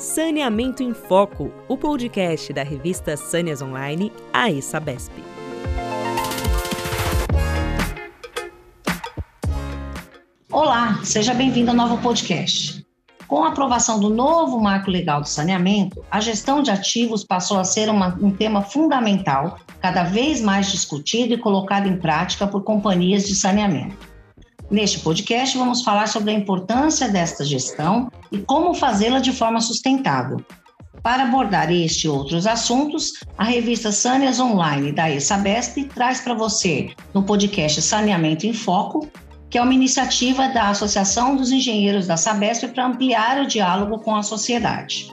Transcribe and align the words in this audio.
Saneamento 0.00 0.82
em 0.82 0.94
Foco, 0.94 1.52
o 1.68 1.76
podcast 1.76 2.54
da 2.54 2.62
revista 2.62 3.18
Sâneas 3.18 3.60
Online, 3.60 4.10
a 4.32 4.50
ESABESP. 4.50 5.12
Olá, 10.50 11.00
seja 11.04 11.34
bem-vindo 11.34 11.68
ao 11.68 11.76
novo 11.76 11.98
podcast. 11.98 12.82
Com 13.28 13.44
a 13.44 13.48
aprovação 13.48 14.00
do 14.00 14.08
novo 14.08 14.58
marco 14.58 14.90
legal 14.90 15.20
do 15.20 15.28
saneamento, 15.28 16.02
a 16.10 16.18
gestão 16.18 16.62
de 16.62 16.70
ativos 16.70 17.22
passou 17.22 17.58
a 17.58 17.64
ser 17.64 17.90
uma, 17.90 18.18
um 18.22 18.30
tema 18.30 18.62
fundamental, 18.62 19.58
cada 19.82 20.04
vez 20.04 20.40
mais 20.40 20.72
discutido 20.72 21.34
e 21.34 21.38
colocado 21.38 21.86
em 21.86 21.98
prática 21.98 22.46
por 22.46 22.64
companhias 22.64 23.24
de 23.24 23.34
saneamento. 23.34 24.09
Neste 24.70 25.00
podcast, 25.00 25.58
vamos 25.58 25.82
falar 25.82 26.06
sobre 26.06 26.30
a 26.30 26.34
importância 26.34 27.08
desta 27.08 27.44
gestão 27.44 28.08
e 28.30 28.38
como 28.38 28.72
fazê-la 28.72 29.18
de 29.18 29.32
forma 29.32 29.60
sustentável. 29.60 30.40
Para 31.02 31.24
abordar 31.24 31.72
este 31.72 32.06
e 32.06 32.10
outros 32.10 32.46
assuntos, 32.46 33.14
a 33.36 33.42
revista 33.42 33.90
Sâneas 33.90 34.38
Online 34.38 34.92
da 34.92 35.10
ESABESP 35.10 35.84
traz 35.86 36.20
para 36.20 36.34
você, 36.34 36.90
no 37.12 37.24
podcast 37.24 37.82
Saneamento 37.82 38.46
em 38.46 38.52
Foco, 38.52 39.08
que 39.48 39.58
é 39.58 39.62
uma 39.62 39.74
iniciativa 39.74 40.46
da 40.48 40.68
Associação 40.68 41.34
dos 41.34 41.50
Engenheiros 41.50 42.06
da 42.06 42.16
Sabesp 42.16 42.68
para 42.68 42.86
ampliar 42.86 43.40
o 43.40 43.46
diálogo 43.46 43.98
com 43.98 44.14
a 44.14 44.22
sociedade. 44.22 45.12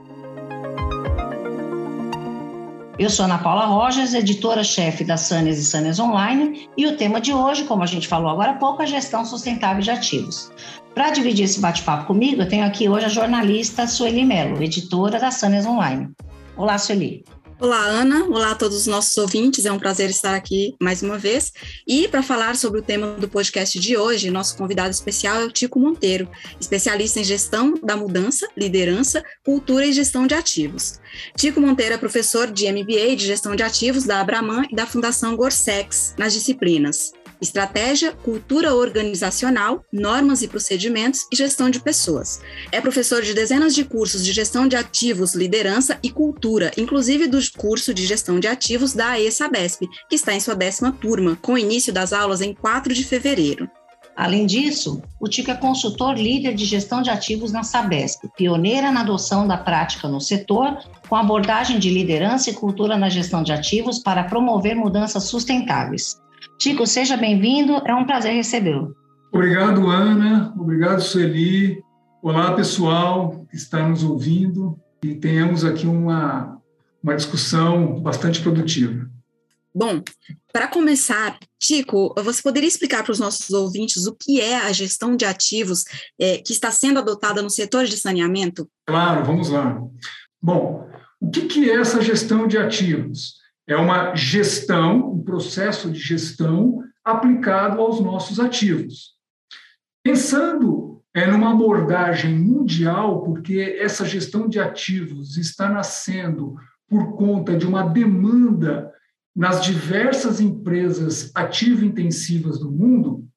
Eu 3.00 3.12
sou 3.12 3.26
Ana 3.26 3.38
Paula 3.38 3.66
Rojas, 3.66 4.16
editora-chefe 4.16 5.04
da 5.04 5.18
Sâneas 5.18 5.60
e 5.60 5.64
Sâneas 5.64 6.00
Online, 6.00 6.68
e 6.76 6.88
o 6.88 6.98
tema 6.98 7.22
de 7.22 7.32
hoje, 7.32 7.64
como 7.66 7.84
a 7.84 7.86
gente 7.86 8.08
falou 8.08 8.28
agora 8.28 8.54
há 8.54 8.55
pouco, 8.55 8.82
é 8.82 8.88
gestão 8.88 9.24
sustentável 9.24 9.84
de 9.84 9.92
ativos. 9.92 10.52
Para 10.96 11.12
dividir 11.12 11.46
esse 11.46 11.60
bate-papo 11.60 12.08
comigo, 12.08 12.41
eu 12.41 12.50
tenho 12.50 12.66
aqui 12.66 12.90
hoje 12.90 13.05
a 13.05 13.10
jornalista 13.10 13.86
Sueli 13.86 14.26
Mello, 14.26 14.64
editora 14.64 15.20
da 15.20 15.30
Sâneas 15.30 15.68
Online. 15.68 16.10
Olá, 16.55 16.80
Sueli. 16.80 17.24
Olá, 17.60 17.84
Ana. 17.88 18.26
Olá 18.26 18.52
a 18.52 18.55
todos 18.55 18.77
os 18.77 18.86
nossos 18.86 19.18
ouvintes. 19.18 19.66
É 19.66 19.72
um 19.72 19.80
prazer 19.80 20.12
estar 20.12 20.36
aqui 20.36 20.76
mais 20.80 21.02
uma 21.02 21.18
vez. 21.18 21.52
E 21.88 22.08
para 22.08 22.22
falar 22.22 22.55
sobre 22.55 22.80
o 22.80 22.84
tema 22.84 23.14
do 23.14 23.27
podcast 23.27 23.80
de 23.80 23.98
hoje, 23.98 24.30
nosso 24.30 24.55
convidado 24.55 24.91
especial 24.91 25.41
é 25.41 25.44
o 25.44 25.52
Tico 25.52 25.80
Monteiro, 25.80 26.30
especialista 26.62 27.20
em 27.20 27.24
gestão 27.24 27.74
da 27.82 27.98
mudança, 27.98 28.48
liderança, 28.55 29.26
cultura 29.44 29.88
e 29.88 29.91
gestão 29.91 30.27
de 30.27 30.36
ativos. 30.36 30.99
Tico 31.36 31.60
Monteiro 31.60 31.96
é 31.96 31.98
professor 31.98 32.52
de 32.52 32.72
MBA 32.72 33.16
de 33.16 33.26
gestão 33.26 33.55
de 33.55 33.64
ativos 33.64 34.04
da 34.04 34.21
Abraman 34.21 34.68
e 34.70 34.76
da 34.76 34.86
Fundação 34.86 35.36
Gorsex 35.36 36.14
nas 36.16 36.34
disciplinas 36.34 37.12
estratégia, 37.41 38.12
cultura 38.12 38.74
organizacional, 38.74 39.84
normas 39.91 40.41
e 40.41 40.48
procedimentos 40.48 41.21
e 41.32 41.35
gestão 41.35 41.70
de 41.70 41.80
pessoas. 41.80 42.41
É 42.71 42.82
professor 42.82 43.21
de 43.21 43.34
dezenas 43.34 43.74
de 43.74 43.84
cursos 43.84 44.26
de 44.26 44.32
gestão 44.32 44.68
de 44.68 44.76
ativos, 44.76 45.34
liderança 45.34 45.98
e 46.02 46.10
cultura, 46.10 46.71
inclusive 46.77 47.27
do 47.27 47.40
curso 47.58 47.93
de 47.93 48.05
gestão 48.05 48.40
de 48.40 48.48
ativos 48.48 48.93
da 48.93 49.10
AESABESP, 49.12 49.88
que 50.10 50.15
está 50.15 50.34
em 50.34 50.40
sua 50.40 50.55
décima 50.55 50.91
turma, 50.91 51.38
com 51.41 51.58
início 51.58 51.93
das 51.93 52.13
aulas 52.13 52.41
em 52.41 52.54
4 52.54 52.93
de 52.93 53.04
fevereiro. 53.04 53.70
Além 54.18 54.48
disso, 54.48 54.99
o 55.20 55.27
Tico 55.27 55.52
é 55.52 55.54
consultor 55.54 56.18
líder 56.18 56.55
de 56.55 56.65
gestão 56.65 57.04
de 57.04 57.12
ativos 57.12 57.52
na 57.52 57.62
Sabesp, 57.62 58.27
pioneira 58.35 58.91
na 58.91 59.02
adoção 59.02 59.48
da 59.48 59.58
prática 59.58 60.08
no 60.08 60.20
setor, 60.20 60.76
com 61.08 61.15
abordagem 61.15 61.77
de 61.77 61.91
liderança 61.91 62.49
e 62.49 62.54
cultura 62.54 62.98
na 62.98 63.10
gestão 63.10 63.43
de 63.43 63.52
ativos 63.52 63.99
para 63.99 64.24
promover 64.24 64.75
mudanças 64.75 65.25
sustentáveis. 65.25 66.19
Tico, 66.58 66.88
seja 66.88 67.16
bem-vindo, 67.16 67.74
é 67.86 67.94
um 67.94 68.06
prazer 68.06 68.34
recebê-lo. 68.34 68.96
Obrigado, 69.31 69.88
Ana, 69.88 70.53
obrigado, 70.58 71.02
Sueli. 71.02 71.84
Olá, 72.22 72.56
pessoal 72.56 73.46
que 73.50 73.56
está 73.56 73.88
nos 73.88 74.03
ouvindo 74.03 74.75
e 75.03 75.14
tenhamos 75.14 75.64
aqui 75.64 75.86
uma, 75.86 76.59
uma 77.03 77.16
discussão 77.16 78.02
bastante 78.02 78.41
produtiva. 78.41 79.08
Bom, 79.74 80.02
para 80.52 80.68
começar, 80.68 81.38
Tico, 81.59 82.16
você 82.18 82.42
poderia 82.42 82.68
explicar 82.68 83.04
para 83.04 83.12
os 83.12 83.20
nossos 83.20 83.52
ouvintes 83.52 84.08
o 84.08 84.16
que 84.16 84.42
é 84.42 84.58
a 84.58 84.72
gestão 84.72 85.16
de 85.16 85.26
ativos 85.26 85.84
é, 86.20 86.40
que 86.40 86.52
está 86.52 86.72
sendo 86.72 86.98
adotada 86.98 87.44
no 87.44 87.50
setor 87.52 87.86
de 87.86 87.96
saneamento? 87.98 88.68
Claro, 88.88 89.24
vamos 89.24 89.50
lá. 89.50 89.80
Bom, 90.42 90.90
o 91.22 91.30
que, 91.30 91.42
que 91.42 91.70
é 91.70 91.76
essa 91.76 92.02
gestão 92.02 92.48
de 92.48 92.58
ativos? 92.58 93.37
É 93.68 93.76
uma 93.76 94.16
gestão, 94.16 95.12
um 95.12 95.24
processo 95.24 95.92
de 95.92 96.00
gestão 96.00 96.84
aplicado 97.04 97.82
aos 97.82 98.00
nossos 98.00 98.40
ativos. 98.40 99.16
Pensando 100.04 101.04
é, 101.14 101.26
numa 101.26 101.52
abordagem 101.52 102.38
mundial, 102.38 103.24
porque 103.24 103.78
essa 103.80 104.06
gestão 104.06 104.48
de 104.48 104.60
ativos 104.60 105.36
está 105.38 105.68
nascendo 105.68 106.56
por 106.88 107.16
conta 107.18 107.58
de 107.58 107.66
uma 107.66 107.84
demanda 107.84 108.94
nas 109.36 109.64
diversas 109.64 110.40
empresas 110.40 111.32
ativo-intensivas 111.36 112.60
do 112.60 112.72
mundo, 112.72 113.28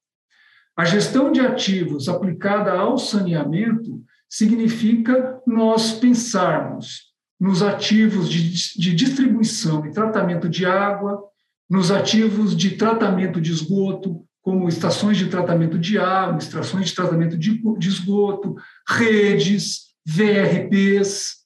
a 0.77 0.85
gestão 0.85 1.31
de 1.31 1.41
ativos 1.41 2.09
aplicada 2.09 2.73
ao 2.73 2.97
saneamento 2.97 4.03
significa 4.29 5.41
nós 5.47 5.93
pensarmos 5.93 7.10
nos 7.41 7.63
ativos 7.63 8.29
de, 8.29 8.79
de 8.79 8.95
distribuição 8.95 9.87
e 9.87 9.93
tratamento 9.93 10.47
de 10.47 10.67
água, 10.67 11.25
nos 11.69 11.91
ativos 11.91 12.55
de 12.55 12.73
tratamento 12.73 13.41
de 13.41 13.51
esgoto, 13.51 14.23
como 14.43 14.69
estações 14.69 15.17
de 15.17 15.29
tratamento 15.29 15.79
de 15.79 15.99
água, 15.99 16.39
estações 16.39 16.89
de 16.89 16.95
tratamento 16.95 17.39
de, 17.39 17.63
de 17.79 17.89
esgoto, 17.89 18.57
redes, 18.87 19.91
VRPs. 20.07 21.37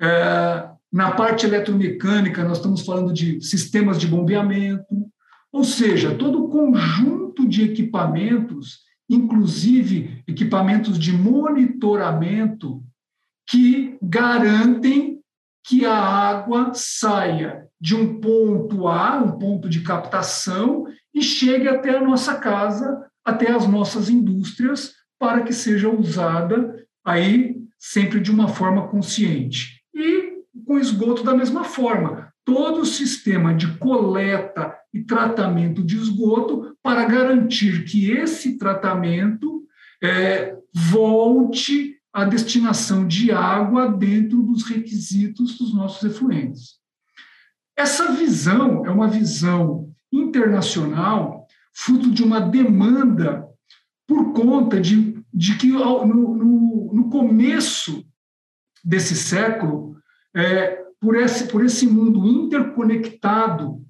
É, 0.00 0.68
na 0.92 1.12
parte 1.12 1.46
eletromecânica, 1.46 2.42
nós 2.42 2.58
estamos 2.58 2.82
falando 2.82 3.12
de 3.12 3.40
sistemas 3.40 3.98
de 3.98 4.06
bombeamento, 4.06 5.06
ou 5.52 5.62
seja, 5.62 6.14
todo 6.14 6.44
o 6.44 6.48
conjunto 6.48 7.46
de 7.46 7.62
equipamentos, 7.62 8.78
inclusive 9.08 10.22
equipamentos 10.26 10.98
de 10.98 11.12
monitoramento 11.12 12.82
que 13.46 13.96
garantem 14.02 15.20
que 15.66 15.84
a 15.84 15.96
água 15.96 16.72
saia 16.74 17.66
de 17.80 17.94
um 17.94 18.20
ponto 18.20 18.86
A, 18.86 19.18
um 19.18 19.38
ponto 19.38 19.68
de 19.68 19.80
captação, 19.80 20.86
e 21.14 21.22
chegue 21.22 21.68
até 21.68 21.96
a 21.96 22.00
nossa 22.00 22.38
casa, 22.38 23.06
até 23.24 23.50
as 23.50 23.66
nossas 23.66 24.08
indústrias, 24.08 24.92
para 25.18 25.42
que 25.42 25.52
seja 25.52 25.88
usada 25.88 26.74
aí 27.04 27.56
sempre 27.78 28.20
de 28.20 28.30
uma 28.30 28.48
forma 28.48 28.88
consciente. 28.88 29.82
E 29.94 30.34
com 30.66 30.78
esgoto 30.78 31.22
da 31.22 31.34
mesma 31.34 31.64
forma, 31.64 32.32
todo 32.44 32.82
o 32.82 32.86
sistema 32.86 33.54
de 33.54 33.78
coleta 33.78 34.74
e 34.92 35.02
tratamento 35.02 35.82
de 35.82 35.96
esgoto 35.96 36.76
para 36.82 37.04
garantir 37.04 37.84
que 37.84 38.10
esse 38.10 38.58
tratamento 38.58 39.62
é, 40.02 40.56
volte 40.72 41.93
a 42.14 42.24
destinação 42.24 43.08
de 43.08 43.32
água 43.32 43.88
dentro 43.88 44.40
dos 44.40 44.62
requisitos 44.62 45.58
dos 45.58 45.74
nossos 45.74 46.04
efluentes. 46.04 46.78
Essa 47.76 48.12
visão 48.12 48.86
é 48.86 48.90
uma 48.90 49.08
visão 49.08 49.92
internacional, 50.12 51.44
fruto 51.74 52.12
de 52.12 52.22
uma 52.22 52.40
demanda 52.40 53.44
por 54.06 54.32
conta 54.32 54.80
de, 54.80 55.20
de 55.32 55.58
que 55.58 55.66
no, 55.66 56.06
no, 56.06 56.94
no 56.94 57.10
começo 57.10 58.06
desse 58.84 59.16
século, 59.16 59.96
é, 60.36 60.84
por, 61.00 61.16
esse, 61.16 61.48
por 61.48 61.64
esse 61.64 61.84
mundo 61.84 62.28
interconectado, 62.28 63.84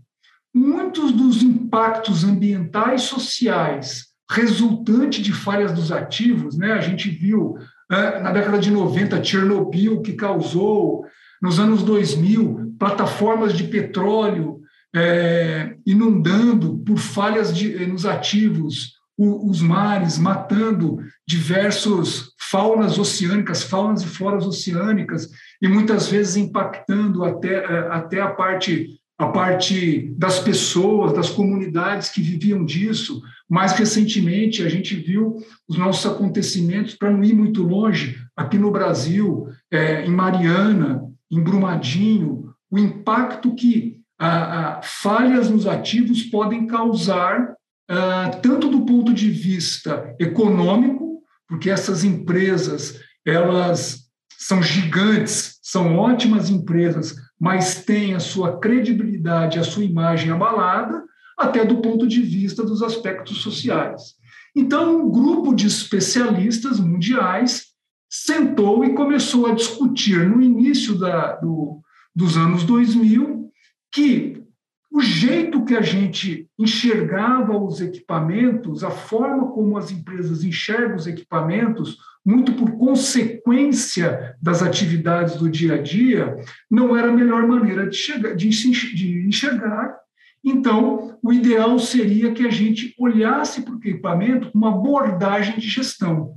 muitos 0.55 1.13
dos 1.13 1.43
impactos 1.43 2.25
ambientais 2.25 3.03
sociais 3.03 4.15
resultantes 4.31 5.23
de 5.23 5.33
falhas 5.33 5.73
dos 5.73 5.93
ativos, 5.93 6.57
né, 6.57 6.73
a 6.73 6.81
gente 6.81 7.11
viu? 7.11 7.59
Na 7.91 8.33
década 8.33 8.59
de 8.59 8.71
90, 8.71 9.23
Chernobyl, 9.23 10.01
que 10.01 10.15
causou, 10.15 11.05
nos 11.41 11.59
anos 11.59 11.83
2000, 11.83 12.75
plataformas 12.79 13.53
de 13.53 13.65
petróleo 13.65 14.61
é, 14.95 15.75
inundando 15.85 16.79
por 16.79 16.99
falhas 16.99 17.55
de, 17.55 17.83
eh, 17.83 17.87
nos 17.87 18.07
ativos 18.07 18.95
o, 19.19 19.51
os 19.51 19.61
mares, 19.61 20.19
matando 20.19 20.99
diversos 21.27 22.33
faunas 22.39 22.99
oceânicas, 22.99 23.63
faunas 23.65 24.03
e 24.03 24.07
floras 24.07 24.47
oceânicas, 24.47 25.29
e 25.61 25.69
muitas 25.69 26.09
vezes 26.09 26.37
impactando 26.37 27.25
até, 27.25 27.55
eh, 27.55 27.89
até 27.91 28.21
a 28.21 28.31
parte 28.31 29.01
a 29.19 29.27
parte 29.27 30.13
das 30.17 30.41
pessoas, 30.41 31.13
das 31.13 31.31
comunidades 31.31 32.09
que 32.09 32.21
viviam 32.21 32.65
disso. 32.65 33.23
Mais 33.49 33.73
recentemente, 33.73 34.63
a 34.63 34.69
gente 34.69 34.97
viu 34.97 35.37
os 35.69 35.79
nossos 35.79 36.05
acontecimentos, 36.11 36.95
para 36.95 37.11
não 37.11 37.23
ir 37.23 37.35
muito 37.35 37.63
longe, 37.63 38.19
aqui 38.37 38.59
no 38.59 38.71
Brasil, 38.71 39.49
é, 39.71 40.05
em 40.05 40.11
Mariana, 40.11 41.03
em 41.31 41.41
Brumadinho, 41.41 42.53
o 42.71 42.79
impacto 42.79 43.55
que 43.55 44.01
a, 44.19 44.79
a, 44.79 44.83
falhas 44.83 45.49
nos 45.49 45.67
ativos 45.67 46.25
podem 46.25 46.67
causar, 46.67 47.55
a, 47.89 48.31
tanto 48.43 48.69
do 48.69 48.85
ponto 48.85 49.13
de 49.15 49.31
vista 49.31 50.15
econômico, 50.19 51.23
porque 51.49 51.71
essas 51.71 52.03
empresas 52.03 53.01
elas 53.25 54.05
são 54.39 54.63
gigantes, 54.63 55.59
são 55.63 55.97
ótimas 55.97 56.51
empresas, 56.51 57.15
mas 57.41 57.85
têm 57.85 58.15
a 58.15 58.21
sua 58.21 58.59
credibilidade, 58.59 59.59
a 59.59 59.65
sua 59.65 59.85
imagem 59.85 60.31
abalada, 60.31 61.05
até 61.39 61.65
do 61.65 61.79
ponto 61.79 62.07
de 62.07 62.23
vista 62.23 62.65
dos 62.65 62.83
aspectos 62.83 63.43
sociais. 63.43 64.15
Então, 64.57 65.05
um 65.05 65.11
grupo 65.11 65.55
de 65.55 65.67
especialistas 65.67 66.79
mundiais 66.79 67.75
sentou 68.09 68.85
e 68.85 68.95
começou 68.95 69.47
a 69.47 69.55
discutir 69.55 70.29
no 70.29 70.41
início 70.41 70.97
da, 70.97 71.33
do, 71.35 71.81
dos 72.15 72.37
anos 72.37 72.63
2000 72.63 73.51
que 73.93 74.45
o 74.93 75.01
jeito 75.01 75.65
que 75.65 75.75
a 75.75 75.83
gente 75.83 76.49
enxergava 76.57 77.59
os 77.59 77.81
equipamentos, 77.81 78.85
a 78.85 78.91
forma 78.91 79.51
como 79.51 79.77
as 79.77 79.91
empresas 79.91 80.45
enxergam 80.45 80.95
os 80.95 81.09
equipamentos, 81.09 81.99
muito 82.25 82.55
por 82.55 82.73
consequência 82.79 84.35
das 84.41 84.63
atividades 84.63 85.37
do 85.37 85.51
dia 85.51 85.75
a 85.75 85.83
dia, 85.83 86.35
não 86.71 86.97
era 86.97 87.11
a 87.11 87.13
melhor 87.13 87.47
maneira 87.47 87.87
de, 87.87 87.97
chegar, 87.97 88.35
de, 88.35 88.49
de 88.49 89.27
enxergar. 89.27 89.95
Então, 90.43 91.19
o 91.23 91.33
ideal 91.33 91.79
seria 91.79 92.33
que 92.33 92.47
a 92.47 92.51
gente 92.51 92.95
olhasse 92.99 93.63
para 93.63 93.75
o 93.75 93.79
equipamento 93.79 94.51
com 94.51 94.59
uma 94.59 94.71
abordagem 94.71 95.59
de 95.59 95.69
gestão. 95.69 96.35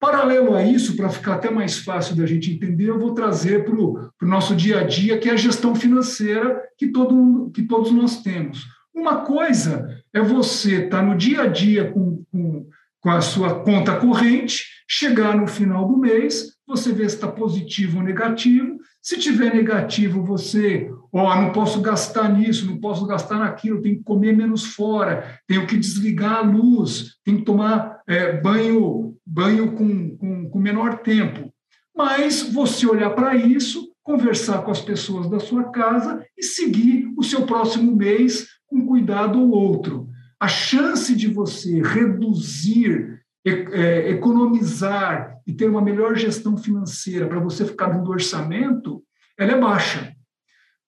Paralelo 0.00 0.54
a 0.54 0.62
isso, 0.62 0.96
para 0.96 1.08
ficar 1.08 1.34
até 1.34 1.50
mais 1.50 1.78
fácil 1.78 2.14
da 2.14 2.26
gente 2.26 2.52
entender, 2.52 2.90
eu 2.90 2.98
vou 2.98 3.14
trazer 3.14 3.64
para 3.64 3.74
o 3.74 4.10
nosso 4.22 4.54
dia 4.54 4.80
a 4.80 4.84
dia, 4.84 5.18
que 5.18 5.28
é 5.28 5.32
a 5.32 5.36
gestão 5.36 5.74
financeira 5.74 6.60
que, 6.76 6.88
todo, 6.88 7.50
que 7.54 7.62
todos 7.62 7.90
nós 7.90 8.22
temos. 8.22 8.66
Uma 8.94 9.22
coisa 9.22 9.88
é 10.12 10.20
você 10.20 10.84
estar 10.84 10.98
tá 10.98 11.02
no 11.02 11.16
dia 11.16 11.42
a 11.42 11.46
dia 11.46 11.90
com, 11.90 12.22
com, 12.30 12.68
com 13.00 13.10
a 13.10 13.20
sua 13.20 13.64
conta 13.64 13.96
corrente, 13.96 14.73
chegar 14.88 15.36
no 15.36 15.46
final 15.46 15.88
do 15.88 15.96
mês, 15.96 16.54
você 16.66 16.92
vê 16.92 17.08
se 17.08 17.16
está 17.16 17.28
positivo 17.28 17.98
ou 17.98 18.04
negativo. 18.04 18.78
Se 19.02 19.18
tiver 19.18 19.54
negativo, 19.54 20.24
você, 20.24 20.90
ó, 21.12 21.32
oh, 21.32 21.40
não 21.42 21.52
posso 21.52 21.80
gastar 21.80 22.28
nisso, 22.32 22.66
não 22.66 22.78
posso 22.78 23.06
gastar 23.06 23.38
naquilo, 23.38 23.82
tenho 23.82 23.98
que 23.98 24.04
comer 24.04 24.34
menos 24.34 24.64
fora, 24.64 25.38
tenho 25.46 25.66
que 25.66 25.76
desligar 25.76 26.38
a 26.38 26.40
luz, 26.42 27.16
tenho 27.24 27.38
que 27.38 27.44
tomar 27.44 28.00
é, 28.06 28.40
banho 28.40 29.04
banho 29.26 29.72
com, 29.72 30.16
com, 30.16 30.50
com 30.50 30.58
menor 30.58 30.98
tempo. 30.98 31.52
Mas 31.96 32.42
você 32.42 32.86
olhar 32.86 33.10
para 33.10 33.34
isso, 33.34 33.92
conversar 34.02 34.62
com 34.62 34.70
as 34.70 34.80
pessoas 34.80 35.30
da 35.30 35.40
sua 35.40 35.70
casa 35.70 36.24
e 36.36 36.42
seguir 36.42 37.12
o 37.16 37.22
seu 37.22 37.46
próximo 37.46 37.94
mês 37.94 38.46
com 38.66 38.86
cuidado 38.86 39.40
ou 39.40 39.50
outro. 39.50 40.08
A 40.38 40.48
chance 40.48 41.14
de 41.14 41.28
você 41.28 41.80
reduzir, 41.80 43.20
economizar 43.44 45.38
e 45.46 45.52
ter 45.52 45.68
uma 45.68 45.82
melhor 45.82 46.16
gestão 46.16 46.56
financeira 46.56 47.26
para 47.26 47.40
você 47.40 47.64
ficar 47.64 47.88
dentro 47.88 48.04
do 48.04 48.10
orçamento, 48.10 49.02
ela 49.38 49.52
é 49.52 49.60
baixa. 49.60 50.14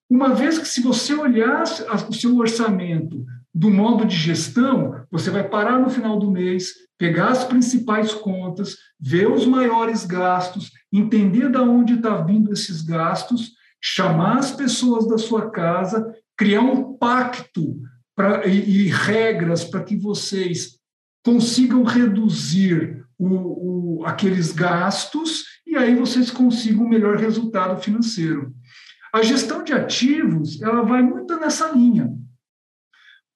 Uma 0.09 0.35
vez 0.35 0.59
que 0.59 0.69
se 0.69 0.81
você 0.81 1.15
olhar 1.15 1.65
o 2.09 2.13
seu 2.13 2.37
orçamento 2.37 3.25
do 3.53 3.71
modo 3.71 4.05
de 4.05 4.17
gestão, 4.17 5.05
você 5.11 5.31
vai 5.31 5.49
parar 5.49 5.79
no 5.79 5.91
final 5.91 6.19
do 6.19 6.31
mês, 6.31 6.73
pegar 6.99 7.29
as 7.29 7.45
principais 7.45 8.15
contas, 8.15 8.77
ver 9.01 9.31
os 9.31 9.47
maiores 9.47 10.07
gastos, 10.07 10.71
entender 10.93 11.51
de 11.51 11.59
onde 11.59 11.95
está 11.95 12.23
vindo 12.23 12.53
esses 12.53 12.83
gastos, 12.83 13.53
chamar 13.83 14.39
as 14.39 14.53
pessoas 14.53 15.09
da 15.09 15.19
sua 15.19 15.51
casa, 15.51 16.15
criar 16.37 16.61
um 16.61 16.97
pacto 16.97 17.81
pra, 18.15 18.47
e, 18.47 18.85
e 18.85 18.89
regras 18.89 19.65
para 19.65 19.83
que 19.83 19.97
vocês 19.97 20.79
consigam 21.27 21.83
reduzir 21.83 23.05
o, 23.19 23.99
o, 23.99 24.05
aqueles 24.07 24.53
gastos 24.53 25.43
e 25.67 25.75
aí 25.75 25.97
vocês 25.97 26.31
consigam 26.31 26.85
um 26.85 26.89
melhor 26.89 27.17
resultado 27.17 27.83
financeiro. 27.83 28.55
A 29.13 29.23
gestão 29.23 29.65
de 29.65 29.73
ativos 29.73 30.63
ela 30.63 30.83
vai 30.83 31.03
muito 31.03 31.37
nessa 31.41 31.73
linha. 31.73 32.09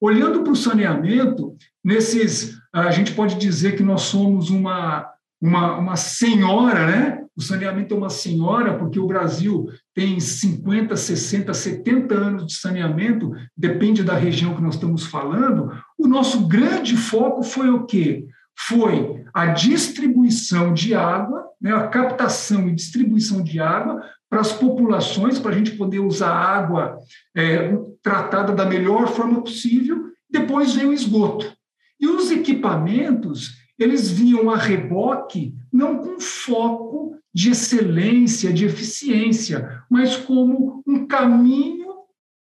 Olhando 0.00 0.44
para 0.44 0.52
o 0.52 0.56
saneamento, 0.56 1.56
nesses, 1.82 2.56
a 2.72 2.92
gente 2.92 3.12
pode 3.12 3.34
dizer 3.34 3.76
que 3.76 3.82
nós 3.82 4.02
somos 4.02 4.50
uma, 4.50 5.10
uma, 5.42 5.76
uma 5.76 5.96
senhora, 5.96 6.86
né? 6.86 7.20
O 7.36 7.42
saneamento 7.42 7.94
é 7.94 7.96
uma 7.96 8.10
senhora, 8.10 8.76
porque 8.76 9.00
o 9.00 9.06
Brasil 9.06 9.66
tem 9.94 10.20
50, 10.20 10.94
60, 10.94 11.54
70 11.54 12.14
anos 12.14 12.46
de 12.46 12.54
saneamento, 12.54 13.32
depende 13.56 14.04
da 14.04 14.14
região 14.14 14.54
que 14.54 14.62
nós 14.62 14.74
estamos 14.74 15.06
falando. 15.06 15.72
O 16.00 16.08
nosso 16.08 16.48
grande 16.48 16.96
foco 16.96 17.42
foi 17.42 17.68
o 17.68 17.84
quê? 17.84 18.26
Foi 18.66 19.22
a 19.34 19.48
distribuição 19.48 20.72
de 20.72 20.94
água, 20.94 21.44
né, 21.60 21.74
a 21.74 21.88
captação 21.88 22.70
e 22.70 22.74
distribuição 22.74 23.42
de 23.42 23.60
água 23.60 24.02
para 24.30 24.40
as 24.40 24.50
populações, 24.50 25.38
para 25.38 25.50
a 25.50 25.54
gente 25.54 25.72
poder 25.72 25.98
usar 25.98 26.32
água 26.32 26.98
é, 27.36 27.76
tratada 28.02 28.54
da 28.54 28.64
melhor 28.64 29.08
forma 29.08 29.42
possível. 29.42 30.06
Depois 30.30 30.74
veio 30.74 30.88
o 30.88 30.94
esgoto. 30.94 31.52
E 32.00 32.08
os 32.08 32.30
equipamentos, 32.30 33.58
eles 33.78 34.10
vinham 34.10 34.48
a 34.48 34.56
reboque, 34.56 35.54
não 35.70 35.98
com 35.98 36.18
foco 36.18 37.14
de 37.34 37.50
excelência, 37.50 38.54
de 38.54 38.64
eficiência, 38.64 39.82
mas 39.90 40.16
como 40.16 40.82
um 40.86 41.06
caminho 41.06 41.90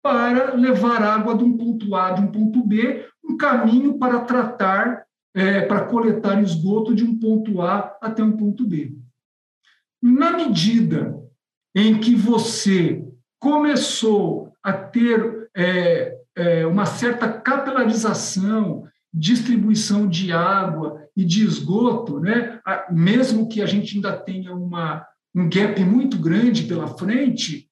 para 0.06 0.54
levar 0.54 1.02
água 1.02 1.37
de 1.37 1.43
um 1.43 1.56
ponto 1.56 1.96
A 1.96 2.12
de 2.12 2.20
um 2.20 2.28
ponto 2.28 2.64
B, 2.64 3.04
um 3.28 3.37
caminho 3.37 3.99
para 3.99 4.20
tratar, 4.20 5.05
é, 5.34 5.62
para 5.62 5.84
coletar 5.84 6.43
esgoto 6.43 6.94
de 6.94 7.05
um 7.05 7.19
ponto 7.19 7.61
A 7.61 7.96
até 8.00 8.23
um 8.23 8.37
ponto 8.37 8.67
B. 8.67 8.96
Na 10.02 10.32
medida 10.32 11.19
em 11.75 11.99
que 11.99 12.14
você 12.14 13.05
começou 13.38 14.52
a 14.62 14.73
ter 14.73 15.50
é, 15.55 16.17
é, 16.34 16.67
uma 16.67 16.87
certa 16.87 17.28
capilarização, 17.28 18.84
distribuição 19.12 20.06
de 20.06 20.32
água 20.32 21.02
e 21.17 21.25
de 21.25 21.44
esgoto, 21.44 22.20
né? 22.20 22.61
mesmo 22.90 23.49
que 23.49 23.62
a 23.62 23.67
gente 23.67 23.96
ainda 23.96 24.12
tenha 24.12 24.55
uma, 24.55 25.06
um 25.34 25.49
gap 25.49 25.82
muito 25.84 26.19
grande 26.19 26.64
pela 26.64 26.88
frente, 26.88 27.69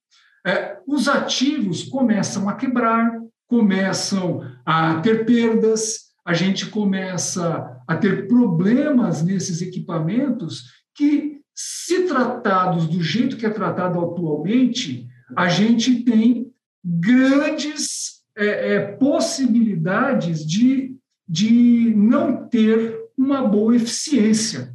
é, 0.47 0.79
os 0.87 1.09
ativos 1.09 1.85
começam 1.85 2.49
a 2.49 2.55
quebrar, 2.55 3.19
começam 3.49 4.43
a 4.65 5.01
ter 5.01 5.25
perdas, 5.27 6.05
a 6.25 6.33
gente 6.33 6.67
começa 6.67 7.83
a 7.87 7.97
ter 7.97 8.27
problemas 8.27 9.23
nesses 9.23 9.61
equipamentos 9.61 10.63
que 10.95 11.41
se 11.55 12.07
tratados 12.07 12.89
do 12.89 13.03
jeito 13.03 13.37
que 13.37 13.47
é 13.47 13.51
tratado 13.51 14.01
atualmente, 14.01 15.07
a 15.37 15.49
gente 15.49 16.03
tem 16.03 16.53
grandes 16.85 18.23
é, 18.37 18.75
é, 18.75 18.81
possibilidades 18.81 20.45
de, 20.45 20.97
de 21.29 21.95
não 21.95 22.49
ter 22.49 22.99
uma 23.17 23.47
boa 23.47 23.77
eficiência. 23.77 24.75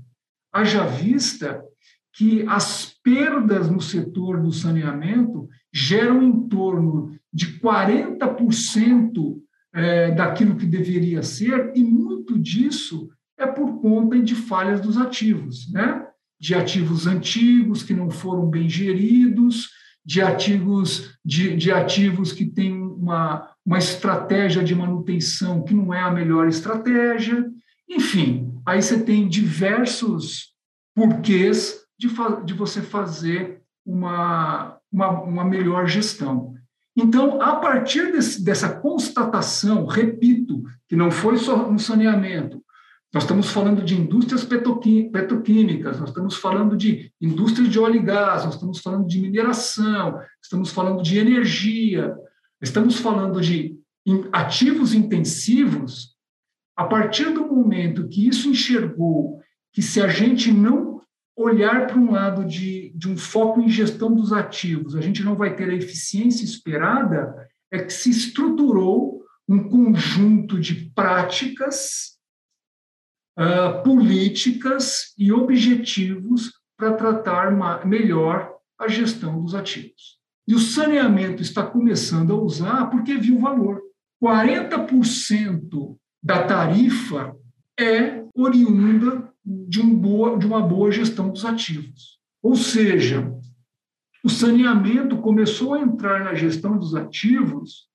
Haja 0.52 0.86
vista 0.86 1.62
que 2.14 2.46
as 2.48 2.98
perdas 3.04 3.70
no 3.70 3.82
setor 3.82 4.42
do 4.42 4.52
saneamento 4.52 5.48
geram 5.72 6.24
em 6.24 6.48
torno 6.48 7.16
de 7.32 7.60
40% 7.60 9.40
é, 9.74 10.12
daquilo 10.12 10.56
que 10.56 10.66
deveria 10.66 11.24
ser, 11.24 11.72
e 11.76 11.84
muito 11.84 12.38
disso 12.38 13.10
é 13.38 13.46
por 13.46 13.80
conta 13.82 14.20
de 14.20 14.36
falhas 14.36 14.82
dos 14.82 14.98
ativos. 14.98 15.72
Né? 15.72 16.06
de 16.40 16.56
ativos 16.56 17.06
antigos 17.06 17.84
que 17.84 17.94
não 17.94 18.10
foram 18.10 18.50
bem 18.50 18.70
geridos, 18.70 19.70
de 20.06 20.22
ativos, 20.22 21.18
de, 21.24 21.56
de 21.56 21.72
ativos 21.72 22.32
que 22.32 22.46
têm 22.46 22.82
uma, 22.82 23.52
uma 23.66 23.78
estratégia 23.78 24.64
de 24.64 24.74
manutenção 24.74 25.64
que 25.64 25.74
não 25.74 25.94
é 25.94 26.02
a 26.02 26.10
melhor 26.10 26.48
estratégia. 26.48 27.46
Enfim, 27.88 28.54
aí 28.66 28.82
você 28.82 29.04
tem 29.04 29.28
diversos 29.28 30.54
porquês 30.96 31.82
de, 32.00 32.08
de 32.46 32.54
você 32.54 32.82
fazer 32.82 33.62
uma, 33.86 34.78
uma, 34.92 35.10
uma 35.22 35.44
melhor 35.44 35.88
gestão. 35.88 36.54
Então, 36.96 37.42
a 37.42 37.56
partir 37.58 38.12
desse, 38.12 38.44
dessa 38.44 38.70
constatação, 38.80 39.86
repito, 39.86 40.64
que 40.88 40.96
não 40.96 41.12
foi 41.12 41.38
só 41.38 41.72
no 41.72 41.80
saneamento, 41.80 42.62
nós 43.14 43.24
estamos 43.24 43.50
falando 43.50 43.84
de 43.84 44.00
indústrias 44.00 44.44
petroquímicas, 44.44 46.00
nós 46.00 46.10
estamos 46.10 46.36
falando 46.36 46.78
de 46.78 47.12
indústrias 47.20 47.70
de 47.70 47.80
óleo 47.80 47.96
e 47.96 48.04
gás, 48.04 48.46
nós 48.46 48.54
estamos 48.54 48.80
falando 48.80 49.08
de 49.08 49.20
mineração, 49.20 50.20
estamos 50.42 50.70
falando 50.70 51.02
de 51.02 51.18
energia, 51.18 52.16
estamos 52.62 53.00
falando 53.00 53.42
de 53.42 53.76
ativos 54.32 54.94
intensivos. 54.94 56.16
A 56.76 56.86
partir 56.86 57.34
do 57.34 57.48
momento 57.48 58.08
que 58.08 58.28
isso 58.28 58.48
enxergou 58.48 59.40
que 59.74 59.82
se 59.82 60.02
a 60.02 60.08
gente 60.08 60.52
não 60.52 60.99
olhar 61.42 61.88
para 61.88 61.98
um 61.98 62.12
lado 62.12 62.44
de, 62.44 62.92
de 62.96 63.08
um 63.08 63.18
foco 63.18 63.62
em 63.62 63.70
gestão 63.70 64.14
dos 64.14 64.34
ativos, 64.34 64.96
a 64.96 65.02
gente 65.02 65.24
não 65.24 65.36
vai 65.36 65.56
ter 65.56 65.70
a 65.70 65.76
eficiência 65.76 66.44
esperada, 66.44 67.48
é 67.72 67.80
que 67.80 67.94
se 67.94 68.10
estruturou 68.10 69.24
um 69.48 69.70
conjunto 69.70 70.60
de 70.60 70.92
práticas 70.94 72.18
uh, 73.38 73.82
políticas 73.84 75.14
e 75.18 75.32
objetivos 75.32 76.52
para 76.78 76.94
tratar 76.94 77.86
melhor 77.86 78.54
a 78.78 78.88
gestão 78.88 79.42
dos 79.42 79.56
ativos. 79.56 80.20
E 80.48 80.54
o 80.54 80.60
saneamento 80.60 81.42
está 81.42 81.66
começando 81.66 82.34
a 82.34 82.42
usar 82.42 82.88
porque 82.88 83.16
viu 83.16 83.40
valor. 83.40 83.82
40% 84.22 85.96
da 86.22 86.44
tarifa 86.44 87.34
é 87.80 88.26
oriunda 88.36 89.29
de, 89.50 89.82
um 89.82 89.96
boa, 89.96 90.38
de 90.38 90.46
uma 90.46 90.62
boa 90.62 90.92
gestão 90.92 91.30
dos 91.30 91.44
ativos. 91.44 92.20
Ou 92.42 92.56
seja, 92.56 93.34
o 94.24 94.30
saneamento 94.30 95.18
começou 95.18 95.74
a 95.74 95.80
entrar 95.80 96.24
na 96.24 96.36
gestão 96.36 96.78
dos 96.78 96.94
ativos 96.94 97.88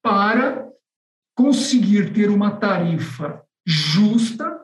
para 0.00 0.68
conseguir 1.34 2.12
ter 2.12 2.30
uma 2.30 2.52
tarifa 2.52 3.42
justa, 3.66 4.60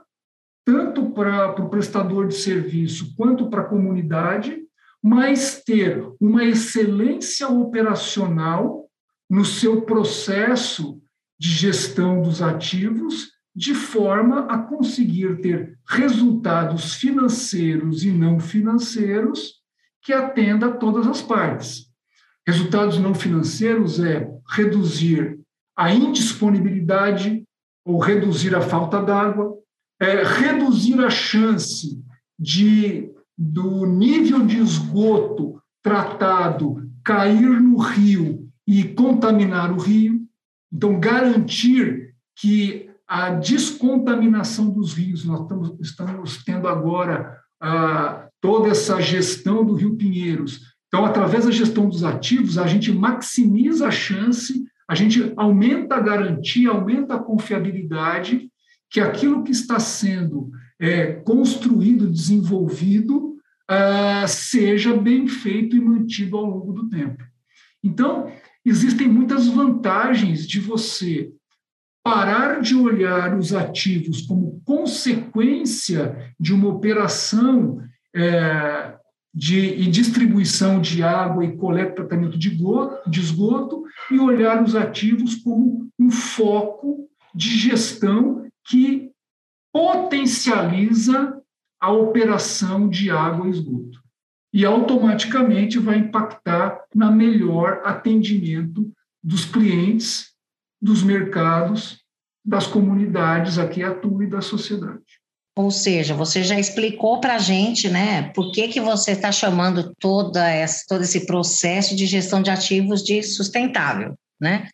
tanto 0.64 1.10
para, 1.10 1.52
para 1.52 1.64
o 1.64 1.68
prestador 1.70 2.28
de 2.28 2.34
serviço 2.34 3.14
quanto 3.16 3.50
para 3.50 3.62
a 3.62 3.68
comunidade, 3.68 4.62
mas 5.02 5.62
ter 5.64 6.06
uma 6.20 6.44
excelência 6.44 7.49
operacional 7.49 8.88
no 9.28 9.44
seu 9.44 9.82
processo 9.82 11.00
de 11.38 11.49
gestão 11.49 12.20
dos 12.20 12.42
ativos, 12.42 13.32
de 13.54 13.75
forma 13.75 14.47
a 14.47 14.59
conseguir 14.59 15.40
ter 15.40 15.78
resultados 15.87 16.95
financeiros 16.95 18.04
e 18.04 18.11
não 18.11 18.38
financeiros 18.38 19.61
que 20.02 20.12
atenda 20.12 20.66
a 20.66 20.73
todas 20.73 21.07
as 21.07 21.21
partes. 21.21 21.87
Resultados 22.47 22.99
não 22.99 23.14
financeiros 23.14 24.00
é 24.00 24.30
reduzir 24.49 25.38
a 25.76 25.92
indisponibilidade 25.92 27.45
ou 27.85 27.99
reduzir 27.99 28.54
a 28.54 28.61
falta 28.61 29.02
d'água, 29.02 29.54
é 30.00 30.23
reduzir 30.23 30.99
a 31.00 31.11
chance 31.11 32.02
de 32.38 33.11
do 33.37 33.87
nível 33.87 34.45
de 34.45 34.59
esgoto 34.59 35.62
tratado 35.83 36.90
cair 37.02 37.59
no 37.61 37.78
rio 37.78 38.50
e 38.66 38.85
contaminar 38.85 39.73
o 39.73 39.78
rio. 39.78 40.21
Então, 40.71 41.00
garantir 41.00 42.14
que 42.37 42.89
a 43.10 43.30
descontaminação 43.30 44.70
dos 44.70 44.94
rios, 44.94 45.24
nós 45.24 45.42
estamos, 45.42 45.74
estamos 45.80 46.44
tendo 46.44 46.68
agora 46.68 47.36
ah, 47.60 48.28
toda 48.40 48.68
essa 48.68 49.00
gestão 49.00 49.64
do 49.64 49.74
Rio 49.74 49.96
Pinheiros. 49.96 50.60
Então, 50.86 51.04
através 51.04 51.44
da 51.44 51.50
gestão 51.50 51.88
dos 51.88 52.04
ativos, 52.04 52.56
a 52.56 52.66
gente 52.66 52.92
maximiza 52.92 53.88
a 53.88 53.90
chance 53.90 54.64
a 54.90 54.94
gente 54.96 55.32
aumenta 55.36 55.94
a 55.94 56.00
garantia, 56.00 56.70
aumenta 56.70 57.14
a 57.14 57.22
confiabilidade 57.22 58.50
que 58.90 58.98
aquilo 58.98 59.44
que 59.44 59.52
está 59.52 59.78
sendo 59.78 60.50
é, 60.80 61.12
construído, 61.12 62.10
desenvolvido, 62.10 63.36
uh, 63.70 64.26
seja 64.26 64.92
bem 64.92 65.28
feito 65.28 65.76
e 65.76 65.80
mantido 65.80 66.36
ao 66.36 66.44
longo 66.44 66.72
do 66.72 66.88
tempo. 66.88 67.22
Então, 67.84 68.32
existem 68.64 69.06
muitas 69.06 69.46
vantagens 69.46 70.44
de 70.44 70.58
você 70.58 71.30
parar 72.02 72.61
de 72.61 72.75
olhar 72.75 73.37
os 73.37 73.52
ativos 73.52 74.23
como 74.23 74.61
consequência 74.64 76.35
de 76.38 76.54
uma 76.54 76.69
operação 76.69 77.83
é, 78.14 78.95
de 79.33 79.59
e 79.59 79.87
distribuição 79.87 80.80
de 80.80 81.02
água 81.02 81.45
e 81.45 81.57
coleta 81.57 81.92
e 81.92 81.95
tratamento 81.97 82.38
de, 82.38 82.50
goto, 82.50 83.09
de 83.09 83.21
esgoto 83.21 83.85
e 84.11 84.19
olhar 84.19 84.62
os 84.62 84.75
ativos 84.75 85.37
como 85.37 85.88
um 85.99 86.11
foco 86.11 87.09
de 87.35 87.50
gestão 87.50 88.49
que 88.66 89.11
potencializa 89.73 91.40
a 91.80 91.92
operação 91.92 92.88
de 92.88 93.11
água 93.11 93.47
e 93.47 93.50
esgoto. 93.50 94.00
E 94.52 94.64
automaticamente 94.64 95.78
vai 95.78 95.99
impactar 95.99 96.83
na 96.92 97.11
melhor 97.11 97.83
atendimento 97.85 98.92
dos 99.23 99.45
clientes, 99.45 100.29
dos 100.80 101.02
mercados, 101.02 102.00
das 102.44 102.66
comunidades 102.66 103.58
a 103.58 103.66
que 103.66 103.82
atua 103.82 104.25
e 104.25 104.30
da 104.30 104.40
sociedade. 104.40 105.20
Ou 105.56 105.70
seja, 105.70 106.14
você 106.14 106.42
já 106.42 106.58
explicou 106.58 107.20
para 107.20 107.34
a 107.34 107.38
gente, 107.38 107.88
né, 107.88 108.30
por 108.34 108.50
que, 108.52 108.68
que 108.68 108.80
você 108.80 109.12
está 109.12 109.30
chamando 109.30 109.92
toda 109.99 110.49
essa, 110.49 110.84
todo 110.88 111.02
esse 111.02 111.26
processo 111.26 111.94
de 111.94 112.06
gestão 112.06 112.40
de 112.40 112.50
ativos 112.50 113.02
de 113.02 113.22
sustentável, 113.22 114.14
né? 114.40 114.68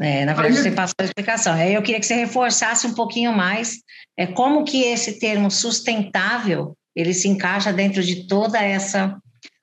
É, 0.00 0.24
na 0.24 0.32
verdade, 0.32 0.62
você 0.62 0.70
passou 0.70 0.94
a 1.00 1.04
explicação. 1.04 1.52
Aí 1.52 1.74
eu 1.74 1.82
queria 1.82 2.00
que 2.00 2.06
você 2.06 2.14
reforçasse 2.14 2.86
um 2.86 2.94
pouquinho 2.94 3.34
mais 3.34 3.80
é, 4.16 4.26
como 4.26 4.64
que 4.64 4.82
esse 4.82 5.18
termo 5.18 5.50
sustentável 5.50 6.74
ele 6.96 7.12
se 7.12 7.28
encaixa 7.28 7.70
dentro 7.70 8.02
de 8.02 8.26
toda 8.26 8.58
essa 8.62 9.14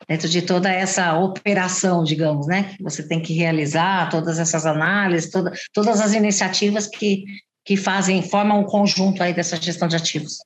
dentro 0.08 0.28
de 0.28 0.42
toda 0.42 0.70
essa 0.70 1.18
operação, 1.18 2.04
digamos, 2.04 2.48
né? 2.48 2.76
Que 2.76 2.84
você 2.84 3.08
tem 3.08 3.22
que 3.22 3.34
realizar 3.34 4.10
todas 4.10 4.40
essas 4.40 4.66
análises, 4.66 5.32
toda, 5.32 5.52
todas 5.74 6.00
as 6.00 6.14
iniciativas 6.14 6.88
que, 6.88 7.26
que 7.66 7.78
fazem, 7.78 8.22
formam 8.22 8.62
um 8.62 8.66
conjunto 8.66 9.22
aí 9.22 9.34
dessa 9.34 9.56
gestão 9.58 9.88
de 9.88 9.96
ativos. 9.96 10.38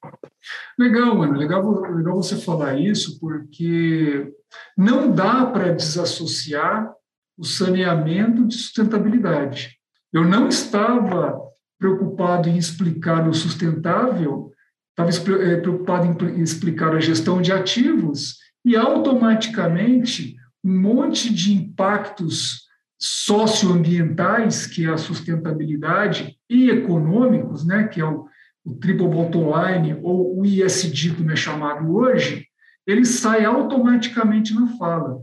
Legal, 0.77 1.22
Ana, 1.22 1.38
legal, 1.38 1.81
legal 1.81 2.15
você 2.15 2.36
falar 2.36 2.79
isso, 2.79 3.20
porque 3.20 4.31
não 4.77 5.12
dá 5.12 5.46
para 5.46 5.74
desassociar 5.74 6.91
o 7.38 7.43
saneamento 7.43 8.48
de 8.48 8.55
sustentabilidade. 8.55 9.77
Eu 10.12 10.25
não 10.25 10.48
estava 10.48 11.39
preocupado 11.79 12.50
em 12.50 12.58
explicar 12.58 13.27
o 13.27 13.34
sustentável, 13.34 14.51
estava 14.89 15.10
eh, 15.41 15.58
preocupado 15.58 16.29
em 16.29 16.41
explicar 16.41 16.96
a 16.96 17.00
gestão 17.00 17.41
de 17.41 17.51
ativos 17.51 18.40
e 18.63 18.75
automaticamente 18.75 20.36
um 20.63 20.80
monte 20.80 21.34
de 21.34 21.53
impactos 21.53 22.68
socioambientais, 23.00 24.68
que 24.68 24.86
é 24.86 24.89
a 24.89 24.98
sustentabilidade, 24.98 26.38
e 26.50 26.70
econômicos, 26.70 27.65
né, 27.65 27.88
que 27.88 28.00
é 28.00 28.06
o, 28.06 28.27
o 28.63 28.75
triple 28.75 29.08
bottom 29.08 29.51
line, 29.58 30.00
ou 30.03 30.39
o 30.39 30.46
ISD, 30.46 31.15
como 31.15 31.32
é 31.32 31.36
chamado 31.36 31.91
hoje, 31.91 32.46
ele 32.86 33.06
sai 33.06 33.44
automaticamente 33.44 34.53
na 34.53 34.68
fala. 34.77 35.20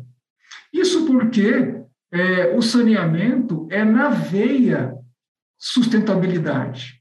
Isso 0.72 1.06
porque 1.06 1.78
é, 2.10 2.56
o 2.56 2.62
saneamento 2.62 3.68
é 3.70 3.84
na 3.84 4.08
veia 4.08 4.96
sustentabilidade. 5.56 7.00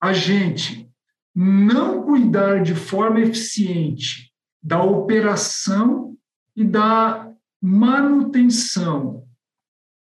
A 0.00 0.12
gente 0.12 0.88
não 1.34 2.02
cuidar 2.02 2.62
de 2.62 2.74
forma 2.74 3.20
eficiente 3.20 4.25
da 4.66 4.82
operação 4.82 6.16
e 6.56 6.64
da 6.64 7.32
manutenção 7.62 9.24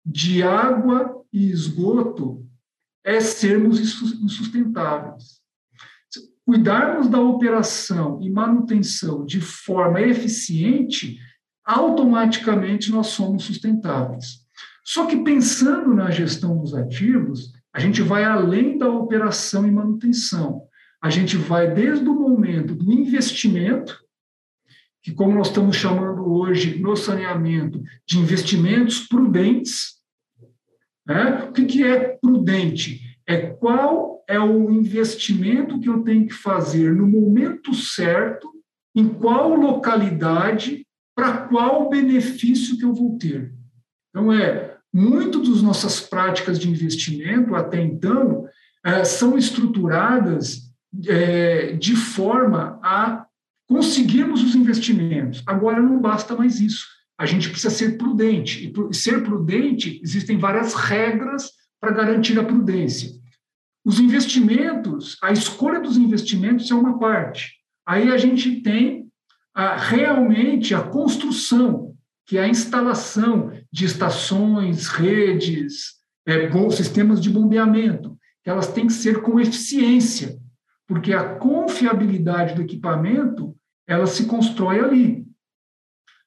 de 0.04 0.42
água 0.42 1.24
e 1.32 1.48
esgoto 1.48 2.44
é 3.04 3.20
sermos 3.20 3.78
insustentáveis. 3.78 5.38
Cuidarmos 6.44 7.08
da 7.08 7.20
operação 7.20 8.20
e 8.20 8.28
manutenção 8.28 9.24
de 9.24 9.40
forma 9.40 10.00
eficiente, 10.00 11.20
automaticamente 11.64 12.90
nós 12.90 13.08
somos 13.08 13.44
sustentáveis. 13.44 14.44
Só 14.84 15.06
que 15.06 15.22
pensando 15.22 15.94
na 15.94 16.10
gestão 16.10 16.58
dos 16.58 16.74
ativos, 16.74 17.52
a 17.72 17.78
gente 17.78 18.02
vai 18.02 18.24
além 18.24 18.76
da 18.76 18.88
operação 18.88 19.68
e 19.68 19.70
manutenção. 19.70 20.62
A 21.00 21.10
gente 21.10 21.36
vai 21.36 21.72
desde 21.72 22.08
o 22.08 22.14
momento 22.14 22.74
do 22.74 22.90
investimento, 22.90 24.07
que 25.08 25.14
como 25.14 25.34
nós 25.34 25.48
estamos 25.48 25.74
chamando 25.74 26.30
hoje 26.30 26.78
no 26.78 26.94
saneamento 26.94 27.82
de 28.06 28.18
investimentos 28.18 29.00
prudentes, 29.00 29.94
né? 31.06 31.46
O 31.48 31.52
que, 31.52 31.64
que 31.64 31.82
é 31.82 32.18
prudente? 32.20 33.00
É 33.26 33.38
qual 33.38 34.22
é 34.28 34.38
o 34.38 34.70
investimento 34.70 35.80
que 35.80 35.88
eu 35.88 36.02
tenho 36.02 36.26
que 36.26 36.34
fazer 36.34 36.94
no 36.94 37.06
momento 37.06 37.74
certo, 37.74 38.52
em 38.94 39.08
qual 39.08 39.54
localidade, 39.54 40.86
para 41.16 41.38
qual 41.48 41.88
benefício 41.88 42.76
que 42.76 42.84
eu 42.84 42.92
vou 42.92 43.16
ter. 43.16 43.54
Então, 44.10 44.30
é 44.30 44.76
muito 44.92 45.40
das 45.40 45.62
nossas 45.62 46.00
práticas 46.00 46.58
de 46.58 46.68
investimento 46.68 47.54
até 47.54 47.80
então 47.80 48.46
é, 48.84 49.04
são 49.04 49.38
estruturadas 49.38 50.70
é, 51.06 51.72
de 51.72 51.96
forma 51.96 52.78
a 52.82 53.27
conseguirmos 53.68 54.42
os 54.42 54.54
investimentos. 54.54 55.42
Agora 55.46 55.80
não 55.80 56.00
basta 56.00 56.34
mais 56.34 56.60
isso 56.60 56.98
a 57.18 57.26
gente 57.26 57.50
precisa 57.50 57.74
ser 57.74 57.98
prudente. 57.98 58.72
E 58.72 58.94
ser 58.94 59.24
prudente, 59.24 60.00
existem 60.02 60.38
várias 60.38 60.72
regras 60.72 61.50
para 61.80 61.90
garantir 61.90 62.38
a 62.38 62.44
prudência. 62.44 63.10
Os 63.84 63.98
investimentos, 63.98 65.16
a 65.20 65.32
escolha 65.32 65.80
dos 65.80 65.96
investimentos 65.96 66.70
é 66.70 66.74
uma 66.74 66.98
parte. 66.98 67.54
Aí 67.84 68.12
a 68.12 68.16
gente 68.16 68.60
tem 68.60 69.08
a, 69.52 69.76
realmente 69.76 70.74
a 70.74 70.82
construção, 70.82 71.96
que 72.24 72.38
é 72.38 72.44
a 72.44 72.48
instalação 72.48 73.50
de 73.72 73.84
estações, 73.84 74.86
redes, 74.86 75.96
é, 76.26 76.48
sistemas 76.70 77.20
de 77.20 77.30
bombeamento, 77.30 78.16
elas 78.44 78.68
têm 78.72 78.86
que 78.86 78.92
ser 78.92 79.20
com 79.20 79.38
eficiência, 79.38 80.38
porque 80.86 81.12
a 81.12 81.34
confiabilidade 81.36 82.54
do 82.54 82.62
equipamento 82.62 83.54
ela 83.88 84.06
se 84.06 84.26
constrói 84.26 84.80
ali. 84.80 85.26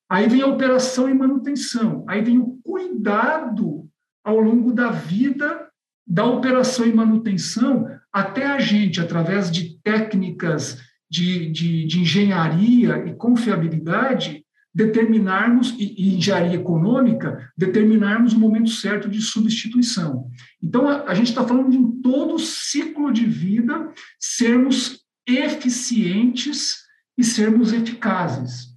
Aí 0.10 0.28
vem 0.28 0.42
a 0.42 0.48
operação 0.48 1.08
e 1.08 1.14
manutenção, 1.14 2.04
aí 2.10 2.22
vem 2.22 2.38
o 2.38 2.60
cuidado 2.64 3.88
ao 4.24 4.40
longo 4.40 4.74
da 4.74 4.92
vida 4.92 5.70
da 6.06 6.26
operação 6.26 6.86
e 6.86 6.92
manutenção, 6.92 7.88
até 8.12 8.46
a 8.46 8.60
gente, 8.60 9.00
através 9.00 9.50
de 9.50 9.80
técnicas 9.82 10.78
de, 11.10 11.50
de, 11.50 11.86
de 11.86 12.00
engenharia 12.00 13.06
e 13.08 13.14
confiabilidade, 13.16 14.44
determinarmos, 14.74 15.72
e, 15.78 15.94
e 15.98 16.16
engenharia 16.18 16.56
econômica, 16.56 17.50
determinarmos 17.58 18.34
o 18.34 18.40
momento 18.40 18.70
certo 18.70 19.10
de 19.10 19.22
substituição. 19.22 20.30
Então, 20.62 20.88
a, 20.88 21.04
a 21.04 21.14
gente 21.14 21.30
está 21.30 21.46
falando 21.46 21.70
de 21.70 21.78
em 21.78 22.02
todo 22.02 22.36
o 22.36 22.40
ciclo 22.40 23.12
de 23.12 23.26
vida 23.26 23.90
sermos 24.20 25.00
eficientes 25.28 26.81
e 27.18 27.24
sermos 27.24 27.74
eficazes. 27.74 28.72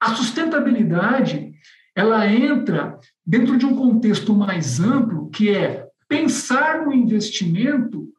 A 0.00 0.14
sustentabilidade, 0.14 1.52
ela 1.94 2.28
entra 2.28 2.98
dentro 3.24 3.56
de 3.56 3.64
um 3.64 3.76
contexto 3.76 4.34
mais 4.34 4.80
amplo, 4.80 5.30
que 5.30 5.50
é 5.50 5.88
pensar 6.08 6.84
no 6.84 6.92
investimento 6.92 8.12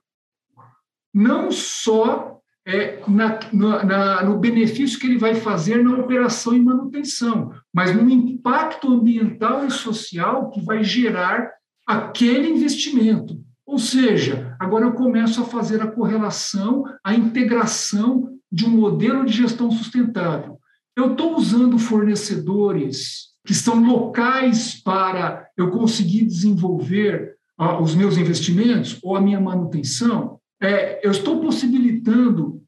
não 1.14 1.52
só 1.52 2.42
é, 2.68 3.00
na, 3.08 3.40
na, 3.54 4.24
no 4.24 4.40
benefício 4.40 5.00
que 5.00 5.06
ele 5.06 5.20
vai 5.20 5.36
fazer 5.36 5.84
na 5.84 5.96
operação 5.98 6.56
e 6.56 6.60
manutenção, 6.60 7.54
mas 7.72 7.96
no 7.96 8.10
impacto 8.10 8.92
ambiental 8.92 9.66
e 9.66 9.72
social 9.72 10.50
que 10.50 10.62
vai 10.62 10.84
gerar 10.84 11.52
aquele 11.86 12.50
investimento. 12.50 13.40
Ou 13.66 13.78
seja, 13.78 14.56
agora 14.60 14.86
eu 14.86 14.94
começo 14.94 15.42
a 15.42 15.46
fazer 15.46 15.82
a 15.82 15.92
correlação, 15.92 16.84
a 17.04 17.14
integração 17.14 18.35
de 18.56 18.66
um 18.66 18.70
modelo 18.70 19.26
de 19.26 19.34
gestão 19.34 19.70
sustentável. 19.70 20.58
Eu 20.96 21.12
estou 21.12 21.36
usando 21.36 21.78
fornecedores 21.78 23.34
que 23.46 23.54
são 23.54 23.84
locais 23.86 24.82
para 24.82 25.46
eu 25.58 25.70
conseguir 25.72 26.24
desenvolver 26.24 27.36
uh, 27.60 27.82
os 27.82 27.94
meus 27.94 28.16
investimentos 28.16 28.98
ou 29.04 29.14
a 29.14 29.20
minha 29.20 29.42
manutenção. 29.42 30.40
É, 30.64 31.06
eu 31.06 31.12
estou 31.12 31.42
possibilitando 31.42 32.64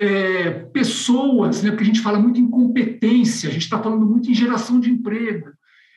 é, 0.00 0.50
pessoas, 0.72 1.62
né, 1.62 1.70
porque 1.70 1.84
a 1.84 1.86
gente 1.86 2.00
fala 2.00 2.18
muito 2.18 2.40
em 2.40 2.48
competência, 2.48 3.50
a 3.50 3.52
gente 3.52 3.64
está 3.64 3.82
falando 3.82 4.06
muito 4.06 4.30
em 4.30 4.34
geração 4.34 4.80
de 4.80 4.90
emprego. 4.90 5.50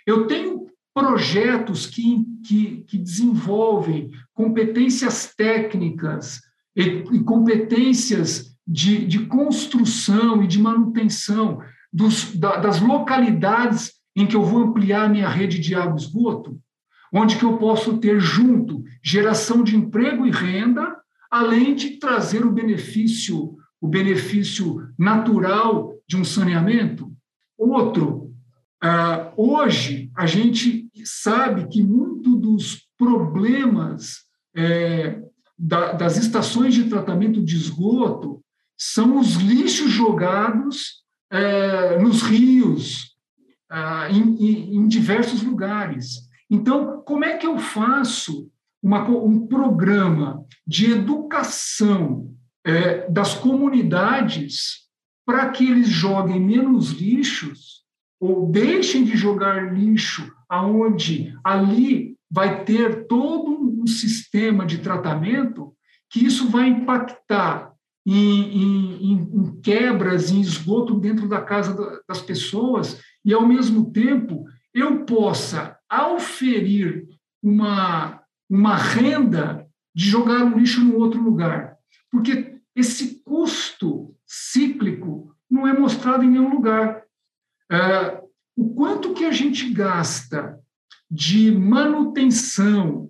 Eu 0.06 0.28
tenho 0.28 0.68
projetos 0.94 1.86
que, 1.86 2.26
que, 2.46 2.84
que 2.86 2.98
desenvolvem 2.98 4.12
competências 4.34 5.34
técnicas 5.38 6.42
e, 6.76 6.82
e 7.14 7.24
competências 7.24 8.55
de, 8.68 9.06
de, 9.06 9.26
construção 9.28 10.44
e 10.44 10.48
de 10.48 10.60
manutenção 10.60 11.60
dos, 11.92 12.36
da, 12.36 12.58
das 12.58 12.80
localidades 12.80 13.94
em 14.16 14.26
que 14.26 14.36
eu 14.36 14.44
vou 14.44 14.64
ampliar 14.64 15.10
minha 15.10 15.30
rede 15.30 15.60
de 15.60 15.76
água 15.76 15.96
e 15.98 16.02
esgoto, 16.02 16.60
onde 17.14 17.38
que 17.38 17.46
eu 17.46 17.58
posso 17.58 17.98
ter 17.98 18.20
junto 18.20 18.84
geração 19.04 19.64
de 19.64 19.76
emprego 19.76 20.26
e 20.26 20.32
renda, 20.32 20.96
além 21.30 21.76
de 21.76 22.00
trazer 22.00 22.46
o 22.46 22.52
benefício 22.52 23.56
o 23.86 23.88
benefício 23.88 24.88
natural 24.98 25.94
de 26.08 26.18
um 26.18 26.24
saneamento. 26.24 27.12
Outro, 27.58 28.34
uh, 28.84 29.32
hoje 29.38 30.10
a 30.16 30.26
gente 30.26 30.90
sabe 31.04 31.68
que 31.68 31.84
muito 31.84 32.36
dos 32.36 32.88
problemas 32.98 34.26
é, 34.56 35.22
da, 35.58 35.92
das 35.92 36.18
estações 36.18 36.74
de 36.74 36.86
tratamento 36.86 37.44
de 37.44 37.56
esgoto 37.56 38.42
são 38.78 39.20
os 39.20 39.36
lixos 39.36 39.92
jogados 39.92 41.04
é, 41.32 41.98
nos 42.00 42.22
rios, 42.22 43.16
ah, 43.70 44.10
em, 44.10 44.76
em, 44.76 44.88
diversos 44.88 45.42
lugares. 45.42 46.30
Então, 46.50 47.02
como 47.06 47.26
é 47.26 47.38
que 47.38 47.48
eu 47.48 47.58
faço 47.58 48.50
uma, 48.82 49.08
um 49.10 49.48
programa 49.48 50.46
de 50.66 50.92
educação 50.92 52.32
é, 52.64 53.10
das 53.10 53.34
comunidades 53.34 54.86
para 55.26 55.50
que 55.50 55.68
eles 55.68 55.88
joguem 55.88 56.40
menos 56.40 56.92
lixos 56.92 57.84
ou 58.20 58.48
deixem 58.50 59.04
de 59.04 59.18
jogar 59.18 59.74
lixo 59.74 60.32
aonde 60.48 61.34
ali 61.44 62.16
vai 62.30 62.64
ter 62.64 63.08
todo 63.08 63.82
um 63.82 63.88
sistema 63.88 64.66
de 64.66 64.78
tratamento 64.80 65.74
que 66.10 66.24
isso 66.24 66.50
vai 66.50 66.68
impactar 66.68 67.75
em, 68.06 68.62
em, 68.62 69.14
em 69.14 69.62
quebras, 69.62 70.32
em 70.32 70.40
esgoto 70.40 71.00
dentro 71.00 71.28
da 71.28 71.42
casa 71.42 72.02
das 72.08 72.22
pessoas 72.22 73.02
e, 73.24 73.34
ao 73.34 73.48
mesmo 73.48 73.92
tempo, 73.92 74.46
eu 74.74 75.06
possa 75.06 75.78
auferir 75.90 77.08
uma, 77.42 78.22
uma 78.50 78.76
renda 78.76 79.66
de 79.96 80.06
jogar 80.06 80.44
o 80.44 80.58
lixo 80.58 80.84
no 80.84 80.98
outro 80.98 81.22
lugar. 81.22 81.78
Porque 82.12 82.56
esse 82.76 83.24
custo 83.24 84.16
cíclico 84.26 85.34
não 85.50 85.68
é 85.68 85.74
mostrado 85.74 86.24
em 86.24 86.30
nenhum 86.30 86.50
lugar. 86.50 87.04
É, 87.72 88.22
o 88.56 88.74
quanto 88.74 89.14
que 89.14 89.26
a 89.26 89.32
gente 89.32 89.70
gasta 89.72 90.60
de 91.10 91.52
manutenção 91.52 93.10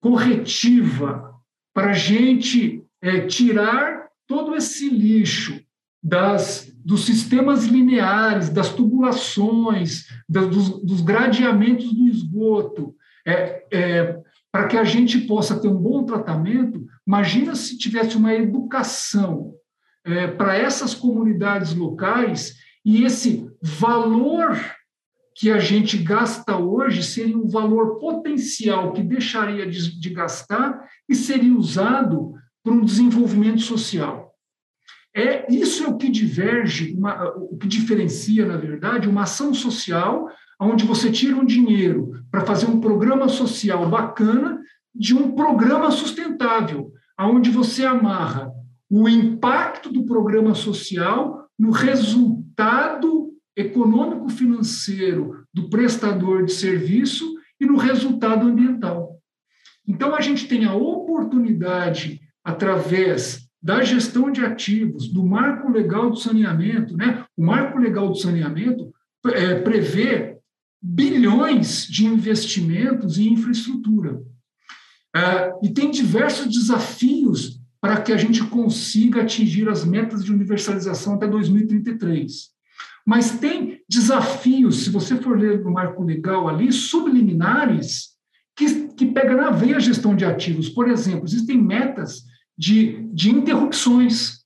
corretiva 0.00 1.34
para 1.74 1.90
a 1.90 1.94
gente 1.94 2.84
é, 3.00 3.26
tirar 3.26 4.05
todo 4.26 4.54
esse 4.54 4.88
lixo 4.88 5.60
das, 6.02 6.72
dos 6.84 7.04
sistemas 7.04 7.64
lineares, 7.64 8.48
das 8.48 8.68
tubulações, 8.72 10.06
dos, 10.28 10.82
dos, 10.82 11.00
gradeamentos 11.00 11.92
do 11.92 12.06
esgoto, 12.06 12.94
é, 13.26 13.66
é, 13.72 14.20
para 14.52 14.68
que 14.68 14.76
a 14.76 14.84
gente 14.84 15.18
possa 15.18 15.60
ter 15.60 15.68
um 15.68 15.76
bom 15.76 16.04
tratamento, 16.04 16.86
imagina 17.06 17.54
se 17.54 17.76
tivesse 17.76 18.16
uma 18.16 18.34
educação 18.34 19.52
é, 20.04 20.28
para 20.28 20.56
essas 20.56 20.94
comunidades 20.94 21.74
locais 21.74 22.54
e 22.84 23.04
esse 23.04 23.50
valor 23.60 24.56
que 25.34 25.50
a 25.50 25.58
gente 25.58 25.98
gasta 25.98 26.56
hoje 26.56 27.02
seria 27.02 27.36
um 27.36 27.48
valor 27.48 27.98
potencial 27.98 28.92
que 28.92 29.02
deixaria 29.02 29.66
de, 29.66 30.00
de 30.00 30.10
gastar 30.10 30.88
e 31.08 31.14
seria 31.14 31.54
usado 31.54 32.32
para 32.66 32.74
um 32.74 32.84
desenvolvimento 32.84 33.60
social. 33.60 34.34
É 35.14 35.46
isso 35.54 35.84
é 35.84 35.86
o 35.86 35.96
que 35.96 36.10
diverge, 36.10 36.96
uma, 36.98 37.32
o 37.36 37.56
que 37.56 37.68
diferencia, 37.68 38.44
na 38.44 38.56
verdade, 38.56 39.08
uma 39.08 39.22
ação 39.22 39.54
social 39.54 40.28
onde 40.60 40.84
você 40.84 41.12
tira 41.12 41.36
um 41.36 41.44
dinheiro 41.44 42.20
para 42.28 42.44
fazer 42.44 42.66
um 42.66 42.80
programa 42.80 43.28
social 43.28 43.88
bacana 43.88 44.60
de 44.92 45.14
um 45.14 45.30
programa 45.30 45.92
sustentável, 45.92 46.92
onde 47.20 47.50
você 47.50 47.84
amarra 47.84 48.50
o 48.90 49.08
impacto 49.08 49.92
do 49.92 50.04
programa 50.04 50.52
social 50.52 51.48
no 51.56 51.70
resultado 51.70 53.32
econômico-financeiro 53.56 55.44
do 55.54 55.70
prestador 55.70 56.44
de 56.44 56.52
serviço 56.52 57.32
e 57.60 57.64
no 57.64 57.76
resultado 57.76 58.44
ambiental. 58.44 59.20
Então, 59.86 60.16
a 60.16 60.20
gente 60.20 60.48
tem 60.48 60.64
a 60.64 60.74
oportunidade, 60.74 62.25
através 62.46 63.48
da 63.60 63.82
gestão 63.82 64.30
de 64.30 64.44
ativos, 64.44 65.08
do 65.08 65.26
marco 65.26 65.68
legal 65.68 66.08
do 66.08 66.16
saneamento, 66.16 66.96
né? 66.96 67.24
o 67.36 67.44
marco 67.44 67.76
legal 67.76 68.08
do 68.08 68.14
saneamento 68.14 68.94
é, 69.26 69.56
prevê 69.56 70.36
bilhões 70.80 71.84
de 71.88 72.06
investimentos 72.06 73.18
em 73.18 73.32
infraestrutura. 73.32 74.22
É, 75.16 75.52
e 75.60 75.70
tem 75.70 75.90
diversos 75.90 76.46
desafios 76.46 77.60
para 77.80 78.00
que 78.00 78.12
a 78.12 78.16
gente 78.16 78.44
consiga 78.44 79.22
atingir 79.22 79.68
as 79.68 79.84
metas 79.84 80.24
de 80.24 80.32
universalização 80.32 81.14
até 81.14 81.26
2033. 81.26 82.50
Mas 83.04 83.40
tem 83.40 83.80
desafios, 83.88 84.84
se 84.84 84.90
você 84.90 85.16
for 85.16 85.36
ler 85.36 85.64
no 85.64 85.72
marco 85.72 86.04
legal 86.04 86.48
ali, 86.48 86.70
subliminares, 86.70 88.10
que, 88.54 88.88
que 88.94 89.06
pega 89.06 89.34
na 89.34 89.50
veia 89.50 89.76
a 89.76 89.80
gestão 89.80 90.14
de 90.14 90.24
ativos. 90.24 90.68
Por 90.68 90.88
exemplo, 90.88 91.24
existem 91.24 91.60
metas 91.60 92.22
de, 92.56 93.02
de 93.12 93.30
interrupções, 93.30 94.44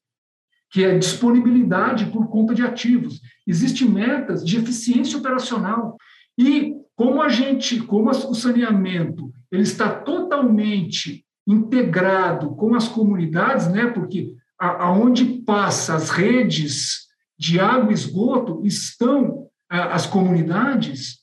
que 0.70 0.85
é 0.85 0.99
disponibilidade 0.99 2.07
por 2.07 2.29
conta 2.29 2.55
de 2.55 2.62
ativos. 2.62 3.20
Existem 3.46 3.88
metas 3.88 4.44
de 4.44 4.57
eficiência 4.57 5.18
operacional. 5.18 5.96
E 6.38 6.75
como 6.94 7.23
a 7.23 7.29
gente, 7.29 7.81
como 7.81 8.11
o 8.11 8.35
saneamento, 8.35 9.33
ele 9.51 9.62
está 9.62 9.90
totalmente 9.90 11.25
integrado 11.46 12.55
com 12.55 12.75
as 12.75 12.87
comunidades, 12.87 13.68
né? 13.68 13.87
Porque 13.87 14.35
aonde 14.59 15.42
passa 15.42 15.94
as 15.94 16.11
redes 16.11 17.09
de 17.38 17.59
água 17.59 17.90
e 17.90 17.94
esgoto 17.94 18.61
estão 18.64 19.49
as 19.68 20.07
comunidades. 20.07 21.20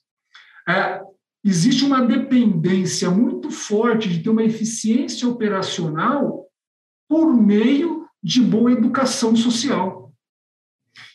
existe 1.46 1.86
uma 1.86 2.06
dependência 2.06 3.12
muito 3.12 3.52
forte 3.52 4.10
de 4.10 4.24
ter 4.24 4.30
uma 4.30 4.44
eficiência 4.44 5.28
operacional 5.28 6.47
por 7.08 7.34
meio 7.34 8.06
de 8.22 8.42
boa 8.42 8.72
educação 8.72 9.36
social. 9.36 10.12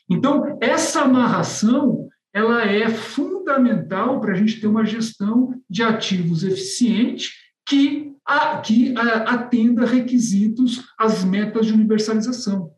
Então, 0.08 0.58
essa 0.60 1.02
amarração 1.02 2.08
ela 2.34 2.64
é 2.64 2.88
fundamental 2.88 4.20
para 4.20 4.32
a 4.32 4.34
gente 4.34 4.60
ter 4.60 4.66
uma 4.66 4.86
gestão 4.86 5.54
de 5.68 5.82
ativos 5.82 6.42
eficiente 6.42 7.30
que, 7.66 8.12
a, 8.24 8.58
que 8.58 8.94
a, 8.96 9.34
atenda 9.34 9.84
requisitos 9.84 10.82
às 10.98 11.24
metas 11.24 11.66
de 11.66 11.72
universalização. 11.72 12.70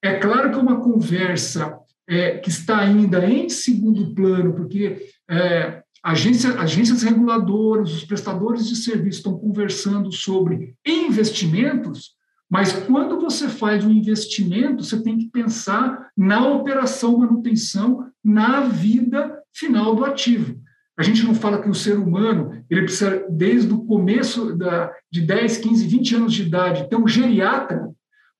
É 0.00 0.18
claro 0.18 0.50
que 0.50 0.58
uma 0.58 0.80
conversa 0.80 1.76
é, 2.08 2.38
que 2.38 2.48
está 2.48 2.78
ainda 2.78 3.24
em 3.28 3.48
segundo 3.48 4.14
plano, 4.14 4.54
porque 4.54 5.06
é, 5.28 5.82
agência, 6.02 6.60
agências 6.60 7.02
reguladoras, 7.02 7.92
os 7.92 8.04
prestadores 8.04 8.66
de 8.68 8.76
serviço 8.76 9.18
estão 9.18 9.38
conversando 9.38 10.12
sobre 10.12 10.74
investimentos, 10.86 12.12
mas 12.52 12.70
quando 12.70 13.18
você 13.18 13.48
faz 13.48 13.82
um 13.82 13.90
investimento, 13.90 14.84
você 14.84 15.02
tem 15.02 15.16
que 15.16 15.30
pensar 15.30 16.10
na 16.14 16.46
operação 16.46 17.16
manutenção, 17.16 18.10
na 18.22 18.60
vida 18.60 19.40
final 19.54 19.96
do 19.96 20.04
ativo. 20.04 20.60
A 20.94 21.02
gente 21.02 21.24
não 21.24 21.34
fala 21.34 21.62
que 21.62 21.70
o 21.70 21.74
ser 21.74 21.98
humano, 21.98 22.62
ele 22.68 22.82
precisa, 22.82 23.24
desde 23.30 23.72
o 23.72 23.86
começo 23.86 24.54
da, 24.54 24.92
de 25.10 25.22
10, 25.22 25.56
15, 25.56 25.86
20 25.86 26.16
anos 26.16 26.34
de 26.34 26.42
idade, 26.42 26.90
ter 26.90 26.96
um 26.96 27.08
geriatra 27.08 27.88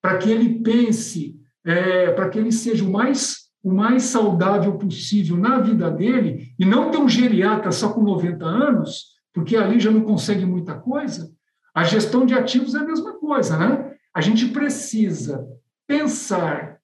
para 0.02 0.18
que 0.18 0.30
ele 0.30 0.60
pense, 0.62 1.34
é, 1.64 2.10
para 2.10 2.28
que 2.28 2.38
ele 2.38 2.52
seja 2.52 2.84
o 2.84 2.92
mais 2.92 3.40
o 3.64 3.72
mais 3.72 4.02
saudável 4.02 4.76
possível 4.76 5.36
na 5.36 5.60
vida 5.60 5.88
dele 5.88 6.52
e 6.58 6.66
não 6.66 6.90
ter 6.90 6.98
um 6.98 7.08
geriatra 7.08 7.70
só 7.70 7.92
com 7.92 8.02
90 8.02 8.44
anos, 8.44 9.12
porque 9.32 9.56
ali 9.56 9.78
já 9.78 9.90
não 9.90 10.02
consegue 10.02 10.44
muita 10.44 10.74
coisa, 10.74 11.30
a 11.74 11.84
gestão 11.84 12.26
de 12.26 12.34
ativos 12.34 12.74
é 12.74 12.78
a 12.78 12.84
mesma 12.84 13.14
coisa, 13.14 13.56
né? 13.56 13.81
A 14.14 14.20
gente 14.20 14.48
precisa 14.48 15.46
pensar 15.86 16.78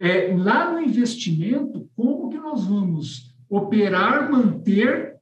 é, 0.00 0.34
lá 0.36 0.72
no 0.72 0.80
investimento 0.80 1.90
como 1.96 2.30
que 2.30 2.36
nós 2.36 2.66
vamos 2.66 3.34
operar, 3.48 4.30
manter 4.30 5.16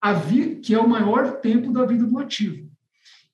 a 0.00 0.12
vida, 0.12 0.60
que 0.60 0.74
é 0.74 0.78
o 0.78 0.88
maior 0.88 1.40
tempo 1.40 1.72
da 1.72 1.84
vida 1.84 2.06
do 2.06 2.18
ativo. 2.18 2.70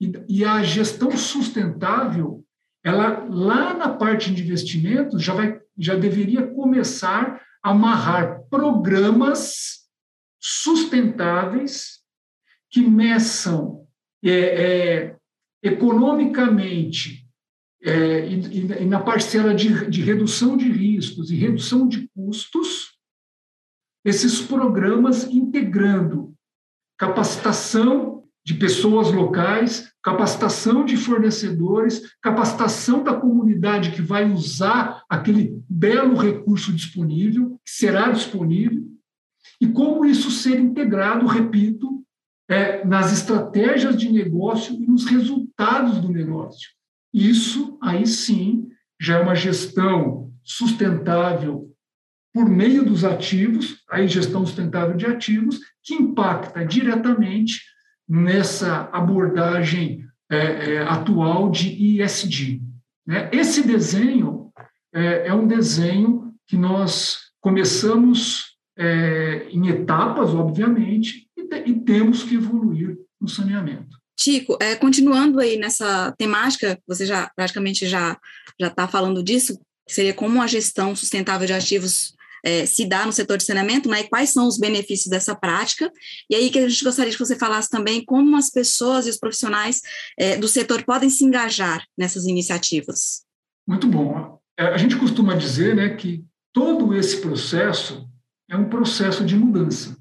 E, 0.01 0.13
e 0.29 0.45
a 0.45 0.63
gestão 0.63 1.11
sustentável, 1.17 2.45
ela 2.83 3.27
lá 3.29 3.75
na 3.75 3.89
parte 3.89 4.33
de 4.33 4.43
investimentos 4.43 5.23
já 5.23 5.35
vai 5.35 5.61
já 5.81 5.95
deveria 5.95 6.47
começar 6.47 7.41
a 7.63 7.71
amarrar 7.71 8.43
programas 8.51 9.89
sustentáveis 10.39 12.01
que 12.71 12.81
meçam 12.83 13.87
é, 14.23 14.31
é, 14.31 15.17
economicamente 15.63 17.27
é, 17.83 18.29
e, 18.29 18.83
e, 18.83 18.85
na 18.85 19.01
parcela 19.01 19.55
de, 19.55 19.89
de 19.89 20.03
redução 20.03 20.57
de 20.57 20.71
riscos 20.71 21.31
e 21.31 21.37
redução 21.37 21.89
de 21.89 22.09
custos, 22.15 22.99
esses 24.05 24.41
programas 24.41 25.25
integrando 25.25 26.35
capacitação 26.99 28.25
de 28.45 28.55
pessoas 28.55 29.11
locais, 29.11 29.93
capacitação 30.03 30.85
de 30.85 30.97
fornecedores, 30.97 32.03
capacitação 32.23 33.03
da 33.03 33.15
comunidade 33.15 33.93
que 33.93 34.03
vai 34.03 34.31
usar 34.31 35.03
aquele 35.09 35.63
belo 35.69 36.17
recurso 36.17 36.73
disponível, 36.73 37.59
que 37.65 37.71
será 37.71 38.11
disponível, 38.11 38.83
e 39.61 39.69
como 39.69 40.05
isso 40.05 40.31
ser 40.31 40.59
integrado, 40.59 41.27
repito, 41.27 42.00
é, 42.51 42.85
nas 42.85 43.13
estratégias 43.13 43.97
de 43.97 44.11
negócio 44.11 44.75
e 44.75 44.87
nos 44.87 45.07
resultados 45.07 45.99
do 45.99 46.09
negócio. 46.09 46.69
Isso, 47.15 47.79
aí 47.81 48.07
sim, 48.07 48.69
já 49.01 49.19
é 49.19 49.23
uma 49.23 49.37
gestão 49.37 50.33
sustentável 50.43 51.71
por 52.35 52.49
meio 52.49 52.85
dos 52.85 53.05
ativos, 53.05 53.83
aí 53.91 54.09
gestão 54.09 54.45
sustentável 54.45 54.97
de 54.97 55.07
ativos, 55.07 55.61
que 55.83 55.95
impacta 55.95 56.65
diretamente 56.65 57.61
nessa 58.09 58.89
abordagem 58.93 60.05
é, 60.29 60.37
é, 60.75 60.83
atual 60.83 61.51
de 61.51 61.69
ISD. 61.69 62.61
Né? 63.07 63.31
Esse 63.33 63.67
desenho 63.67 64.53
é, 64.93 65.29
é, 65.29 65.35
um 65.35 65.47
desenho 65.47 66.35
que 66.47 66.57
nós 66.57 67.19
começamos 67.41 68.57
é, 68.77 69.49
em 69.51 69.69
etapas, 69.69 70.35
obviamente, 70.35 71.30
e, 71.51 71.63
te, 71.63 71.71
e, 71.71 71.81
temos 71.81 72.23
que 72.23 72.35
evoluir 72.35 72.99
no 73.21 73.29
saneamento. 73.29 73.99
Tico, 74.17 74.59
é, 74.61 74.77
continuando 74.77 75.41
aí 75.41 75.57
nessa 75.57 76.13
temática, 76.19 76.79
você 76.87 77.07
já 77.07 77.31
praticamente 77.35 77.87
já 77.87 78.19
já 78.61 78.67
está 78.67 78.87
falando 78.87 79.23
disso, 79.23 79.59
seria 79.89 80.13
como 80.13 80.43
a 80.43 80.47
gestão 80.47 80.95
sustentável 80.95 81.47
de 81.47 81.55
ativos 81.55 82.15
é, 82.45 82.67
se 82.67 82.87
dá 82.87 83.05
no 83.05 83.13
setor 83.13 83.37
de 83.37 83.45
saneamento, 83.45 83.89
né, 83.89 84.01
e 84.01 84.09
quais 84.09 84.31
são 84.31 84.47
os 84.47 84.59
benefícios 84.59 85.09
dessa 85.09 85.35
prática. 85.35 85.91
E 86.29 86.35
aí 86.35 86.51
que 86.51 86.59
a 86.59 86.69
gente 86.69 86.85
gostaria 86.85 87.13
que 87.13 87.19
você 87.19 87.37
falasse 87.37 87.69
também 87.69 88.05
como 88.05 88.37
as 88.37 88.51
pessoas 88.51 89.07
e 89.07 89.11
os 89.11 89.19
profissionais 89.19 89.81
é, 90.19 90.37
do 90.37 90.49
setor 90.49 90.85
podem 90.85 91.11
se 91.11 91.25
engajar 91.25 91.85
nessas 91.97 92.25
iniciativas. 92.25 93.25
Muito 93.67 93.87
bom. 93.87 94.39
É, 94.59 94.65
a 94.65 94.77
gente 94.77 94.97
costuma 94.97 95.35
dizer 95.35 95.75
né, 95.75 95.91
que 95.91 96.25
todo 96.53 96.95
esse 96.95 97.21
processo 97.21 98.09
é 98.49 98.57
um 98.57 98.69
processo 98.69 99.25
de 99.25 99.37
mudança. 99.37 99.97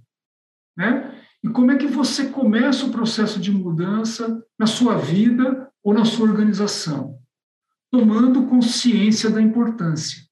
Né? 0.78 1.09
E 1.43 1.49
como 1.49 1.71
é 1.71 1.78
que 1.78 1.88
você 1.88 2.28
começa 2.28 2.86
o 2.86 2.91
processo 2.91 3.39
de 3.39 3.52
mudança 3.52 4.43
na 4.58 4.65
sua 4.65 4.97
vida 4.97 5.69
ou 5.84 5.93
na 5.93 6.06
sua 6.06 6.28
organização? 6.28 7.17
Tomando 7.91 8.47
consciência 8.47 9.30
da 9.30 9.41
importância 9.41 10.30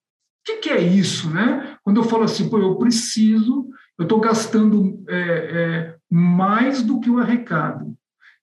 que, 0.47 0.57
que 0.57 0.69
é 0.69 0.81
isso, 0.81 1.29
né? 1.29 1.77
Quando 1.83 1.97
eu 1.97 2.03
falo 2.05 2.23
assim, 2.23 2.49
pô, 2.49 2.57
eu 2.57 2.75
preciso, 2.77 3.69
eu 3.99 4.03
estou 4.03 4.19
gastando 4.19 5.03
é, 5.09 5.19
é, 5.19 5.95
mais 6.09 6.81
do 6.81 7.01
que 7.01 7.09
o 7.09 7.19
arrecado, 7.19 7.93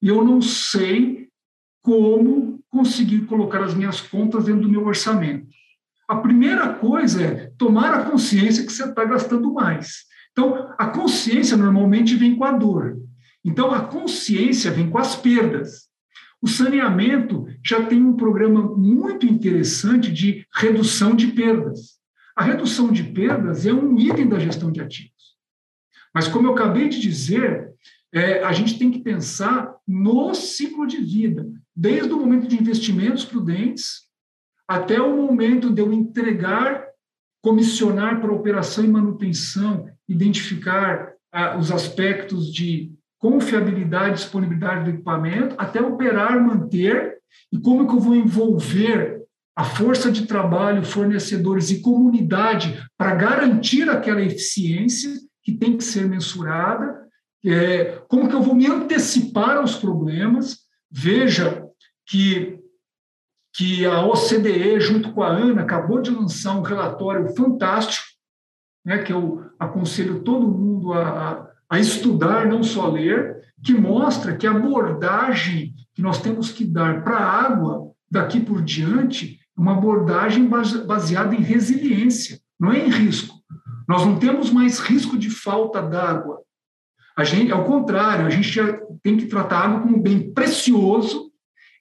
e 0.02 0.08
eu 0.08 0.22
não 0.22 0.42
sei 0.42 1.28
como 1.82 2.62
conseguir 2.68 3.22
colocar 3.22 3.62
as 3.62 3.74
minhas 3.74 4.00
contas 4.00 4.44
dentro 4.44 4.62
do 4.62 4.68
meu 4.68 4.84
orçamento. 4.84 5.46
A 6.06 6.16
primeira 6.16 6.74
coisa 6.74 7.22
é 7.22 7.52
tomar 7.56 7.94
a 7.94 8.10
consciência 8.10 8.66
que 8.66 8.72
você 8.72 8.84
está 8.84 9.04
gastando 9.04 9.54
mais. 9.54 10.04
Então, 10.34 10.74
a 10.76 10.88
consciência 10.88 11.56
normalmente 11.56 12.16
vem 12.16 12.34
com 12.34 12.42
a 12.42 12.50
dor. 12.50 12.98
Então, 13.44 13.72
a 13.72 13.82
consciência 13.82 14.72
vem 14.72 14.90
com 14.90 14.98
as 14.98 15.14
perdas. 15.14 15.88
O 16.42 16.48
saneamento 16.48 17.46
já 17.64 17.86
tem 17.86 18.02
um 18.02 18.16
programa 18.16 18.60
muito 18.76 19.26
interessante 19.26 20.12
de 20.12 20.44
redução 20.52 21.14
de 21.14 21.28
perdas. 21.28 22.00
A 22.34 22.42
redução 22.42 22.90
de 22.90 23.04
perdas 23.04 23.64
é 23.64 23.72
um 23.72 23.96
item 23.96 24.28
da 24.28 24.40
gestão 24.40 24.72
de 24.72 24.80
ativos. 24.80 25.36
Mas, 26.12 26.26
como 26.26 26.48
eu 26.48 26.52
acabei 26.52 26.88
de 26.88 27.00
dizer, 27.00 27.70
é, 28.12 28.42
a 28.42 28.52
gente 28.52 28.76
tem 28.76 28.90
que 28.90 28.98
pensar 28.98 29.72
no 29.86 30.34
ciclo 30.34 30.84
de 30.84 30.96
vida, 30.96 31.46
desde 31.74 32.12
o 32.12 32.18
momento 32.18 32.48
de 32.48 32.60
investimentos 32.60 33.24
prudentes 33.24 34.02
até 34.66 35.00
o 35.00 35.16
momento 35.16 35.70
de 35.70 35.80
eu 35.80 35.92
entregar, 35.92 36.83
comissionar 37.44 38.22
para 38.22 38.32
operação 38.32 38.82
e 38.82 38.88
manutenção, 38.88 39.86
identificar 40.08 41.12
ah, 41.30 41.58
os 41.58 41.70
aspectos 41.70 42.50
de 42.50 42.90
confiabilidade, 43.18 44.14
disponibilidade 44.14 44.84
do 44.84 44.96
equipamento, 44.96 45.54
até 45.58 45.78
operar, 45.78 46.42
manter, 46.42 47.18
e 47.52 47.58
como 47.58 47.86
que 47.86 47.94
eu 47.94 48.00
vou 48.00 48.16
envolver 48.16 49.20
a 49.54 49.62
força 49.62 50.10
de 50.10 50.26
trabalho, 50.26 50.86
fornecedores 50.86 51.70
e 51.70 51.82
comunidade 51.82 52.82
para 52.96 53.14
garantir 53.14 53.90
aquela 53.90 54.22
eficiência 54.22 55.10
que 55.42 55.52
tem 55.52 55.76
que 55.76 55.84
ser 55.84 56.08
mensurada, 56.08 56.98
é, 57.44 58.02
como 58.08 58.26
que 58.26 58.34
eu 58.34 58.42
vou 58.42 58.54
me 58.54 58.66
antecipar 58.66 59.58
aos 59.58 59.76
problemas, 59.76 60.60
veja 60.90 61.62
que 62.06 62.58
que 63.54 63.86
a 63.86 64.04
OCDE, 64.04 64.80
junto 64.80 65.12
com 65.12 65.22
a 65.22 65.28
ANA, 65.28 65.62
acabou 65.62 66.02
de 66.02 66.10
lançar 66.10 66.56
um 66.56 66.62
relatório 66.62 67.34
fantástico, 67.36 68.04
né, 68.84 68.98
que 68.98 69.12
eu 69.12 69.44
aconselho 69.58 70.20
todo 70.22 70.48
mundo 70.48 70.92
a, 70.92 71.48
a 71.70 71.78
estudar, 71.78 72.46
não 72.46 72.64
só 72.64 72.88
ler, 72.88 73.36
que 73.62 73.72
mostra 73.72 74.36
que 74.36 74.46
a 74.46 74.50
abordagem 74.50 75.72
que 75.94 76.02
nós 76.02 76.20
temos 76.20 76.50
que 76.50 76.64
dar 76.64 77.04
para 77.04 77.16
a 77.16 77.42
água 77.46 77.92
daqui 78.10 78.40
por 78.40 78.60
diante 78.60 79.38
é 79.56 79.60
uma 79.60 79.72
abordagem 79.72 80.48
baseada 80.48 81.34
em 81.34 81.40
resiliência, 81.40 82.40
não 82.58 82.72
é 82.72 82.84
em 82.84 82.90
risco. 82.90 83.36
Nós 83.88 84.04
não 84.04 84.18
temos 84.18 84.50
mais 84.50 84.80
risco 84.80 85.16
de 85.16 85.30
falta 85.30 85.80
d'água. 85.80 86.40
A 87.16 87.22
gente, 87.22 87.52
ao 87.52 87.64
contrário, 87.64 88.26
a 88.26 88.30
gente 88.30 88.58
tem 89.02 89.16
que 89.16 89.26
tratar 89.26 89.58
a 89.58 89.64
água 89.64 89.80
como 89.82 89.96
um 89.96 90.02
bem 90.02 90.32
precioso, 90.32 91.30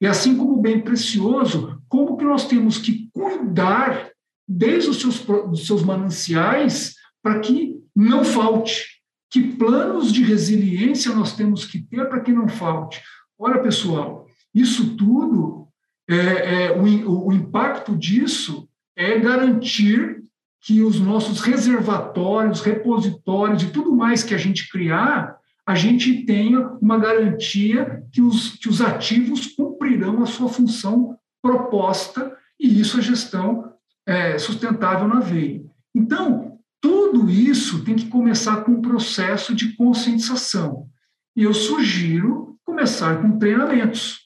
e 0.04 0.06
assim 0.06 0.36
como 0.36 0.58
bem 0.58 0.82
precioso, 0.82 1.82
como 1.88 2.18
que 2.18 2.26
nós 2.26 2.46
temos 2.46 2.78
que 2.78 3.10
cuidar 3.14 4.12
desde 4.46 4.90
os 4.90 5.00
seus, 5.00 5.26
os 5.50 5.66
seus 5.66 5.82
mananciais 5.82 6.96
para 7.22 7.40
que 7.40 7.78
não 7.96 8.26
falte. 8.26 9.02
Que 9.32 9.42
planos 9.42 10.12
de 10.12 10.22
resiliência 10.22 11.16
nós 11.16 11.38
temos 11.38 11.64
que 11.64 11.80
ter 11.80 12.10
para 12.10 12.20
que 12.20 12.34
não 12.34 12.50
falte? 12.50 13.02
Olha, 13.40 13.62
pessoal, 13.62 14.28
isso 14.54 14.98
tudo, 14.98 15.70
é, 16.10 16.66
é 16.66 16.78
o, 16.78 17.28
o 17.28 17.32
impacto 17.32 17.96
disso 17.96 18.68
é 18.98 19.18
garantir 19.18 20.22
que 20.60 20.82
os 20.82 21.00
nossos 21.00 21.40
reservatórios, 21.40 22.60
repositórios 22.60 23.64
e 23.64 23.72
tudo 23.72 23.96
mais 23.96 24.22
que 24.22 24.36
a 24.36 24.38
gente 24.38 24.70
criar, 24.70 25.38
a 25.66 25.76
gente 25.76 26.26
tenha 26.26 26.68
uma 26.82 26.98
garantia 26.98 28.04
que 28.12 28.22
os, 28.22 28.58
que 28.58 28.68
os 28.68 28.82
ativos 28.82 29.56
cumprirão 29.84 30.24
a 30.24 30.26
sua 30.26 30.48
função 30.48 31.18
proposta, 31.42 32.38
e 32.58 32.80
isso 32.80 32.98
é 32.98 33.02
gestão 33.02 33.74
é, 34.06 34.38
sustentável 34.38 35.08
na 35.08 35.20
veia. 35.20 35.64
Então, 35.94 36.58
tudo 36.82 37.30
isso 37.30 37.84
tem 37.84 37.96
que 37.96 38.08
começar 38.08 38.64
com 38.64 38.74
um 38.74 38.82
processo 38.82 39.54
de 39.54 39.76
conscientização. 39.76 40.88
E 41.36 41.44
eu 41.44 41.54
sugiro 41.54 42.58
começar 42.66 43.22
com 43.22 43.38
treinamentos. 43.38 44.22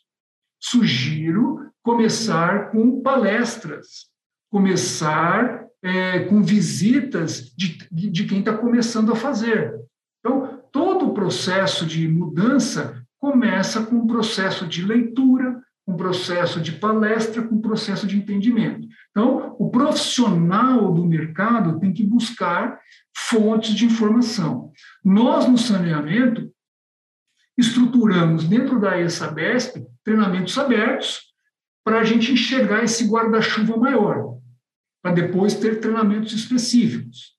Sugiro 0.61 1.71
começar 1.83 2.71
com 2.71 3.01
palestras, 3.01 4.07
começar 4.51 5.65
é, 5.81 6.19
com 6.25 6.41
visitas 6.43 7.51
de, 7.55 7.77
de 7.91 8.25
quem 8.25 8.39
está 8.39 8.55
começando 8.55 9.11
a 9.11 9.15
fazer. 9.15 9.73
Então, 10.19 10.61
todo 10.71 11.07
o 11.07 11.13
processo 11.13 11.85
de 11.85 12.07
mudança 12.07 13.06
começa 13.19 13.85
com 13.85 13.95
um 13.95 14.07
processo 14.07 14.67
de 14.67 14.85
leitura, 14.85 15.61
um 15.87 15.95
processo 15.95 16.59
de 16.59 16.73
palestra, 16.73 17.41
com 17.41 17.55
um 17.55 17.61
processo 17.61 18.05
de 18.05 18.17
entendimento. 18.17 18.87
Então, 19.11 19.55
o 19.57 19.69
profissional 19.69 20.93
do 20.93 21.05
mercado 21.05 21.79
tem 21.79 21.93
que 21.93 22.03
buscar 22.03 22.79
fontes 23.15 23.73
de 23.73 23.85
informação. 23.85 24.71
Nós, 25.03 25.47
no 25.47 25.57
saneamento, 25.57 26.51
estruturamos 27.57 28.43
dentro 28.43 28.79
da 28.79 28.99
ESABESP 28.99 29.85
treinamentos 30.03 30.57
abertos 30.57 31.21
para 31.83 31.99
a 31.99 32.03
gente 32.03 32.31
enxergar 32.31 32.83
esse 32.83 33.07
guarda-chuva 33.07 33.77
maior 33.77 34.37
para 35.01 35.13
depois 35.13 35.55
ter 35.55 35.79
treinamentos 35.79 36.33
específicos. 36.33 37.37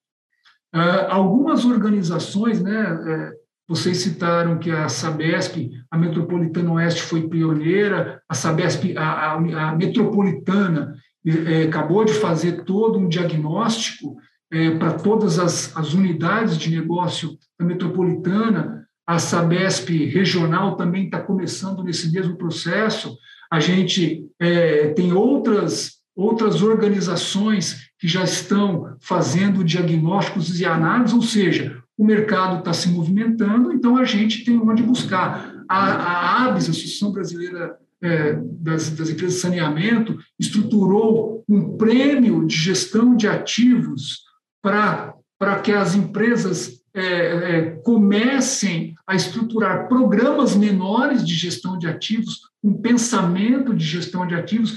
Uh, 0.73 1.09
algumas 1.09 1.65
organizações, 1.65 2.61
né, 2.61 2.81
é, 3.07 3.31
vocês 3.69 3.99
citaram 3.99 4.57
que 4.57 4.71
a 4.71 4.89
Sabesp, 4.89 5.69
a 5.91 5.97
Metropolitana 5.97 6.73
Oeste 6.73 7.03
foi 7.03 7.29
pioneira, 7.29 8.19
a 8.27 8.33
Sabesp, 8.33 8.97
a, 8.97 9.03
a, 9.03 9.69
a 9.69 9.75
Metropolitana, 9.75 10.95
é, 11.23 11.63
acabou 11.63 12.03
de 12.03 12.13
fazer 12.13 12.63
todo 12.63 12.97
um 12.97 13.07
diagnóstico 13.07 14.17
é, 14.51 14.71
para 14.71 14.93
todas 14.93 15.37
as, 15.37 15.77
as 15.77 15.93
unidades 15.93 16.57
de 16.57 16.75
negócio 16.75 17.37
da 17.59 17.63
Metropolitana, 17.63 18.87
a 19.05 19.19
Sabesp 19.19 19.89
regional 20.05 20.75
também 20.75 21.05
está 21.05 21.21
começando 21.21 21.83
nesse 21.83 22.11
mesmo 22.11 22.37
processo. 22.37 23.15
A 23.51 23.59
gente 23.59 24.25
é, 24.39 24.87
tem 24.89 25.13
outras 25.13 25.99
outras 26.15 26.61
organizações 26.61 27.89
que 27.97 28.05
já 28.05 28.23
estão 28.23 28.97
fazendo 28.99 29.63
diagnósticos 29.63 30.59
e 30.59 30.65
análises, 30.65 31.13
ou 31.13 31.21
seja, 31.21 31.81
o 31.99 32.05
mercado 32.05 32.59
está 32.59 32.71
se 32.71 32.87
movimentando, 32.87 33.73
então 33.73 33.97
a 33.97 34.05
gente 34.05 34.45
tem 34.45 34.57
onde 34.57 34.81
buscar. 34.81 35.53
A, 35.67 35.77
a 35.77 36.45
ABS, 36.45 36.67
a 36.67 36.71
Associação 36.71 37.11
Brasileira 37.11 37.77
é, 38.01 38.39
das, 38.41 38.89
das, 38.91 39.09
Empresas 39.09 39.35
de 39.35 39.41
Saneamento, 39.41 40.17
estruturou 40.39 41.43
um 41.49 41.75
prêmio 41.75 42.47
de 42.47 42.55
gestão 42.55 43.17
de 43.17 43.27
ativos 43.27 44.21
para 44.61 45.13
que 45.61 45.73
as 45.73 45.93
empresas 45.93 46.81
é, 46.93 47.01
é, 47.03 47.61
comecem 47.83 48.95
a 49.05 49.13
estruturar 49.13 49.89
programas 49.89 50.55
menores 50.55 51.27
de 51.27 51.35
gestão 51.35 51.77
de 51.77 51.85
ativos, 51.85 52.39
um 52.63 52.73
pensamento 52.81 53.75
de 53.75 53.83
gestão 53.83 54.25
de 54.25 54.35
ativos, 54.35 54.73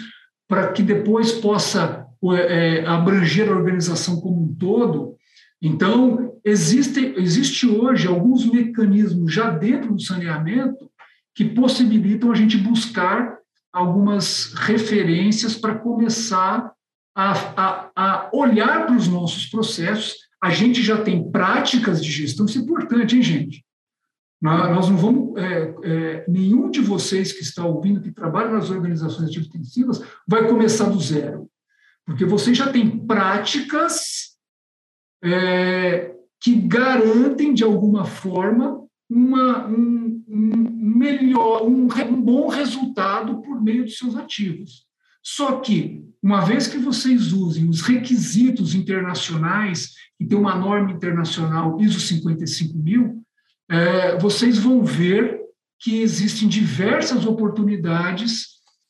para 0.49 0.73
que 0.73 0.83
depois 0.83 1.31
possa 1.31 2.05
é, 2.49 2.85
abranger 2.85 3.49
a 3.49 3.57
organização 3.57 4.21
como 4.21 4.43
um 4.43 4.53
todo. 4.53 5.17
Então, 5.63 6.41
existe, 6.45 7.15
existe 7.17 7.69
hoje 7.69 8.09
alguns 8.09 8.45
mecanismos 8.45 9.33
já 9.33 9.49
dentro 9.49 9.95
do 9.95 10.03
saneamento 10.03 10.91
que 11.33 11.45
possibilitam 11.45 12.33
a 12.33 12.35
gente 12.35 12.59
buscar 12.59 13.39
algumas 13.73 14.53
referências 14.55 15.57
para 15.57 15.77
começar 15.77 16.73
a, 17.15 17.33
a, 17.57 17.91
a 17.95 18.31
olhar 18.33 18.87
para 18.87 18.97
os 18.97 19.07
nossos 19.07 19.47
processos. 19.47 20.17
A 20.43 20.51
gente 20.51 20.83
já 20.83 21.01
tem 21.01 21.31
práticas 21.31 22.05
de 22.05 22.11
gestão, 22.11 22.47
isso 22.47 22.59
é 22.59 22.63
importante, 22.63 23.15
hein, 23.15 23.23
gente? 23.23 23.65
Nós 24.43 24.89
não 24.89 24.97
vamos, 24.97 25.41
é, 25.41 25.75
é, 25.85 26.25
nenhum 26.29 26.69
de 26.69 26.81
vocês 26.81 27.31
que 27.31 27.43
está 27.43 27.65
ouvindo, 27.65 28.03
que 28.03 28.11
trabalha 28.11 28.51
nas 28.51 28.69
organizações 28.69 29.31
intensivas, 29.37 30.03
vai 30.27 30.49
começar 30.49 30.91
do 30.91 31.01
zero, 31.01 31.49
porque 32.05 32.25
vocês 32.25 32.59
já 32.59 32.69
têm 32.73 33.07
práticas 33.07 34.32
é, 35.23 36.15
que 36.41 36.55
garantem, 36.55 37.55
de 37.55 37.63
alguma 37.63 38.05
forma, 38.05 38.83
uma, 39.09 39.67
um, 39.69 40.25
um 40.29 40.71
melhor, 40.97 41.63
um, 41.63 41.87
um 41.87 42.23
bom 42.23 42.49
resultado 42.49 43.41
por 43.43 43.63
meio 43.63 43.85
dos 43.85 43.97
seus 43.97 44.17
ativos. 44.17 44.87
Só 45.23 45.61
que, 45.61 46.05
uma 46.21 46.41
vez 46.41 46.67
que 46.67 46.79
vocês 46.79 47.33
usem 47.33 47.69
os 47.69 47.83
requisitos 47.83 48.75
internacionais, 48.75 49.93
e 50.19 50.27
tem 50.27 50.37
uma 50.37 50.57
norma 50.57 50.91
internacional 50.91 51.81
ISO 51.81 52.01
55000, 52.01 53.23
é, 53.71 54.19
vocês 54.19 54.59
vão 54.59 54.85
ver 54.85 55.41
que 55.79 56.01
existem 56.01 56.49
diversas 56.49 57.25
oportunidades 57.25 58.47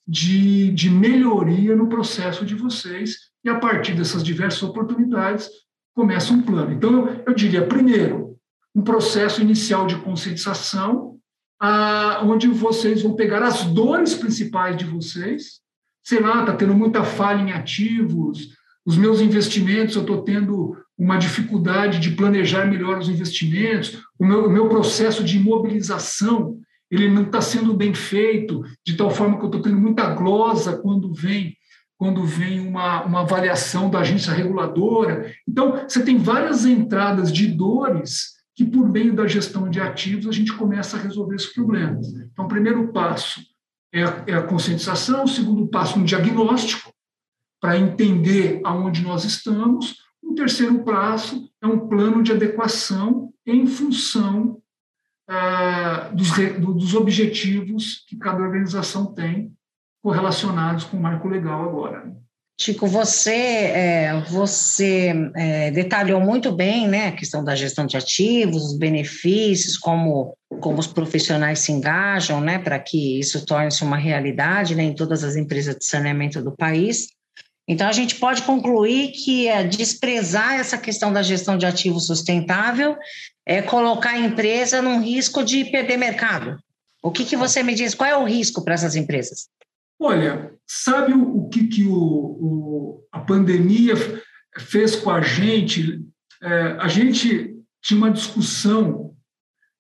de, 0.07 0.71
de 0.73 0.91
melhoria 0.91 1.77
no 1.77 1.89
processo 1.89 2.45
de 2.45 2.55
vocês, 2.55 3.17
e 3.45 3.49
a 3.49 3.59
partir 3.59 3.95
dessas 3.95 4.23
diversas 4.23 4.63
oportunidades 4.63 5.51
começa 5.95 6.33
um 6.33 6.43
plano. 6.43 6.73
Então, 6.73 7.23
eu 7.27 7.35
diria, 7.35 7.67
primeiro, 7.67 8.37
um 8.75 8.83
processo 8.83 9.41
inicial 9.41 9.87
de 9.87 9.97
conscientização, 9.97 11.17
a, 11.61 12.23
onde 12.25 12.49
vocês 12.49 13.03
vão 13.03 13.15
pegar 13.15 13.43
as 13.43 13.65
dores 13.65 14.15
principais 14.15 14.77
de 14.77 14.85
vocês, 14.85 15.61
sei 16.03 16.21
lá, 16.21 16.41
está 16.41 16.55
tendo 16.55 16.75
muita 16.75 17.05
falha 17.05 17.41
em 17.41 17.53
ativos, 17.53 18.57
os 18.85 18.97
meus 18.97 19.21
investimentos, 19.21 19.95
eu 19.95 20.01
estou 20.01 20.23
tendo 20.23 20.77
uma 20.99 21.17
dificuldade 21.17 22.01
de 22.01 22.11
planejar 22.11 22.67
melhor 22.67 22.99
os 22.99 23.09
investimentos, 23.09 24.03
o 24.19 24.27
meu, 24.27 24.47
o 24.47 24.51
meu 24.51 24.69
processo 24.69 25.23
de 25.23 25.37
imobilização 25.37 26.59
ele 26.93 27.09
não 27.09 27.23
está 27.23 27.41
sendo 27.41 27.73
bem 27.73 27.95
feito, 27.95 28.63
de 28.85 28.99
tal 28.99 29.11
forma 29.11 29.39
que 29.39 29.45
eu 29.45 29.47
estou 29.47 29.63
tendo 29.63 29.81
muita 29.81 30.15
glosa 30.15 30.77
quando 30.77 31.11
vem 31.11 31.57
quando 32.03 32.25
vem 32.25 32.59
uma, 32.59 33.05
uma 33.05 33.21
avaliação 33.21 33.89
da 33.89 34.01
agência 34.01 34.33
reguladora. 34.33 35.33
Então, 35.49 35.85
você 35.89 36.03
tem 36.03 36.19
várias 36.19 36.67
entradas 36.67 37.33
de 37.33 37.47
dores 37.47 38.33
que, 38.57 38.65
por 38.65 38.89
meio 38.89 39.15
da 39.15 39.25
gestão 39.29 39.71
de 39.71 39.81
ativos, 39.81 40.27
a 40.27 40.33
gente 40.33 40.53
começa 40.53 40.97
a 40.97 41.01
resolver 41.01 41.37
esses 41.37 41.53
problemas. 41.55 42.09
Então, 42.13 42.47
o 42.47 42.49
primeiro 42.49 42.93
passo 42.93 43.41
é 43.95 44.03
a, 44.03 44.25
é 44.27 44.35
a 44.35 44.43
conscientização, 44.43 45.23
o 45.23 45.29
segundo 45.29 45.69
passo, 45.69 45.97
um 45.97 46.03
diagnóstico, 46.03 46.93
para 47.61 47.79
entender 47.79 48.61
aonde 48.65 49.01
nós 49.03 49.23
estamos, 49.23 49.99
o 50.21 50.35
terceiro 50.35 50.83
passo 50.83 51.49
é 51.63 51.69
um 51.69 51.87
plano 51.87 52.21
de 52.21 52.33
adequação 52.33 53.33
em 53.47 53.65
função 53.65 54.61
ah, 55.29 56.11
dos, 56.13 56.33
dos 56.59 56.95
objetivos 56.97 58.05
que 58.09 58.17
cada 58.17 58.43
organização 58.43 59.15
tem 59.15 59.53
correlacionados 60.03 60.85
com 60.85 60.97
o 60.97 61.01
marco 61.01 61.29
legal 61.29 61.63
agora. 61.63 62.13
Chico, 62.61 62.87
você, 62.87 63.33
é, 63.35 64.25
você 64.29 65.13
é, 65.35 65.71
detalhou 65.71 66.21
muito 66.21 66.53
bem 66.53 66.87
né, 66.87 67.09
a 67.09 67.13
questão 67.13 67.43
da 67.43 67.57
gestão 67.57 67.87
de 67.87 67.97
ativos, 67.97 68.65
os 68.65 68.79
benefícios, 68.79 69.77
como, 69.77 70.37
como 70.61 70.79
os 70.79 70.87
profissionais 70.87 71.61
se 71.61 71.73
engajam 71.73 72.41
né, 72.41 72.59
para 72.59 72.79
que 72.79 73.19
isso 73.19 73.45
torne-se 73.47 73.83
uma 73.83 73.97
realidade 73.97 74.75
né, 74.75 74.83
em 74.83 74.95
todas 74.95 75.25
as 75.25 75.35
empresas 75.35 75.75
de 75.77 75.85
saneamento 75.85 76.43
do 76.43 76.53
país. 76.53 77.09
Então, 77.67 77.89
a 77.89 77.93
gente 77.93 78.17
pode 78.17 78.43
concluir 78.43 79.13
que 79.13 79.49
é 79.49 79.65
desprezar 79.65 80.55
essa 80.55 80.77
questão 80.77 81.13
da 81.13 81.23
gestão 81.23 81.57
de 81.57 81.65
ativo 81.65 81.99
sustentável 82.01 82.97
é 83.47 83.63
colocar 83.63 84.11
a 84.11 84.19
empresa 84.19 84.83
num 84.83 85.01
risco 85.01 85.43
de 85.43 85.65
perder 85.65 85.97
mercado. 85.97 86.59
O 87.03 87.11
que, 87.11 87.25
que 87.25 87.37
você 87.37 87.63
me 87.63 87.75
diz? 87.75 87.95
Qual 87.95 88.09
é 88.09 88.17
o 88.17 88.25
risco 88.25 88.63
para 88.63 88.75
essas 88.75 88.95
empresas? 88.95 89.49
Olha, 90.03 90.53
sabe 90.67 91.13
o, 91.13 91.49
que, 91.49 91.67
que 91.67 91.87
o, 91.87 91.95
o, 91.95 93.07
a 93.13 93.21
pandemia 93.21 93.95
fez 94.59 94.97
com 94.97 95.11
a 95.11 95.21
gente? 95.21 96.05
É, 96.43 96.77
a 96.81 96.89
gente 96.89 97.57
tinha 97.81 97.99
uma 97.99 98.11
discussão 98.11 99.13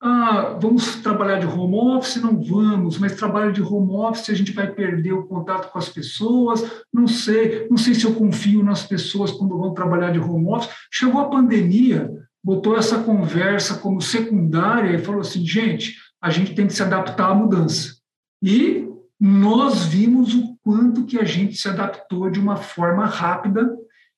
ah, 0.04 0.58
vamos 0.60 0.96
trabalhar 0.96 1.38
de 1.38 1.46
home 1.46 1.76
office? 1.76 2.20
Não 2.20 2.42
vamos, 2.42 2.98
mas 2.98 3.14
trabalho 3.14 3.52
de 3.52 3.62
home 3.62 3.92
office 3.92 4.30
a 4.30 4.34
gente 4.34 4.50
vai 4.50 4.66
perder 4.66 5.12
o 5.12 5.28
contato 5.28 5.70
com 5.70 5.78
as 5.78 5.88
pessoas. 5.88 6.68
Não 6.92 7.06
sei, 7.06 7.68
não 7.70 7.76
sei 7.76 7.94
se 7.94 8.04
eu 8.04 8.12
confio 8.12 8.64
nas 8.64 8.84
pessoas 8.84 9.30
quando 9.30 9.56
vão 9.56 9.72
trabalhar 9.72 10.10
de 10.10 10.18
home 10.18 10.48
office. 10.48 10.74
Chegou 10.90 11.20
a 11.20 11.28
pandemia, 11.28 12.10
botou 12.42 12.76
essa 12.76 12.98
conversa 13.04 13.78
como 13.78 14.02
secundária 14.02 14.96
e 14.96 14.98
falou 14.98 15.20
assim: 15.20 15.46
gente, 15.46 15.94
a 16.20 16.30
gente 16.30 16.52
tem 16.52 16.66
que 16.66 16.74
se 16.74 16.82
adaptar 16.82 17.30
à 17.30 17.34
mudança. 17.34 17.94
E 18.42 18.81
nós 19.24 19.84
vimos 19.84 20.34
o 20.34 20.56
quanto 20.64 21.06
que 21.06 21.16
a 21.16 21.22
gente 21.22 21.56
se 21.56 21.68
adaptou 21.68 22.28
de 22.28 22.40
uma 22.40 22.56
forma 22.56 23.06
rápida 23.06 23.72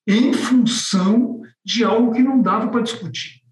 em 0.06 0.32
função 0.32 1.42
de 1.62 1.84
algo 1.84 2.12
que 2.12 2.22
não 2.22 2.40
dava 2.40 2.68
para 2.68 2.80
discutir. 2.80 3.42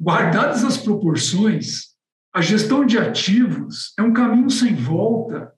Guardadas 0.00 0.64
as 0.64 0.78
proporções, 0.78 1.88
a 2.34 2.40
gestão 2.40 2.86
de 2.86 2.96
ativos 2.96 3.92
é 3.98 4.02
um 4.02 4.14
caminho 4.14 4.48
sem 4.48 4.74
volta. 4.74 5.52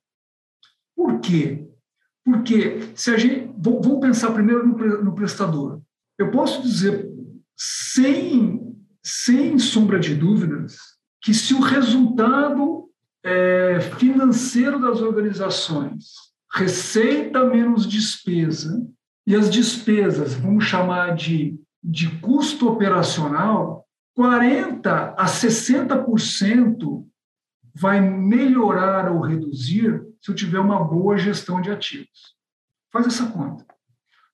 Por 0.97 1.21
quê? 1.21 1.65
Porque 2.25 2.91
se 2.97 3.13
a 3.13 3.17
gente. 3.17 3.55
Vamos 3.57 4.01
pensar 4.01 4.33
primeiro 4.33 4.67
no 4.67 5.15
prestador. 5.15 5.81
Eu 6.19 6.33
posso 6.33 6.63
dizer, 6.63 7.09
sem, 7.57 8.61
sem 9.05 9.57
sombra 9.57 10.01
de 10.01 10.17
dúvidas, 10.17 10.77
que 11.23 11.33
se 11.33 11.55
o 11.55 11.61
resultado 11.61 12.84
é, 13.25 13.81
financeiro 13.99 14.79
das 14.79 15.01
organizações, 15.01 16.13
receita 16.53 17.45
menos 17.45 17.87
despesa, 17.87 18.87
e 19.27 19.35
as 19.35 19.49
despesas, 19.49 20.35
vamos 20.35 20.65
chamar 20.65 21.15
de, 21.15 21.59
de 21.83 22.11
custo 22.21 22.69
operacional, 22.69 23.87
40% 24.17 24.87
a 25.17 25.25
60% 25.25 27.05
vai 27.75 28.01
melhorar 28.01 29.11
ou 29.11 29.21
reduzir 29.21 30.05
se 30.21 30.31
eu 30.31 30.35
tiver 30.35 30.61
uma 30.61 30.85
boa 30.85 31.17
gestão 31.17 31.61
de 31.61 31.71
ativos. 31.71 32.35
Faz 32.93 33.07
essa 33.07 33.27
conta. 33.27 33.65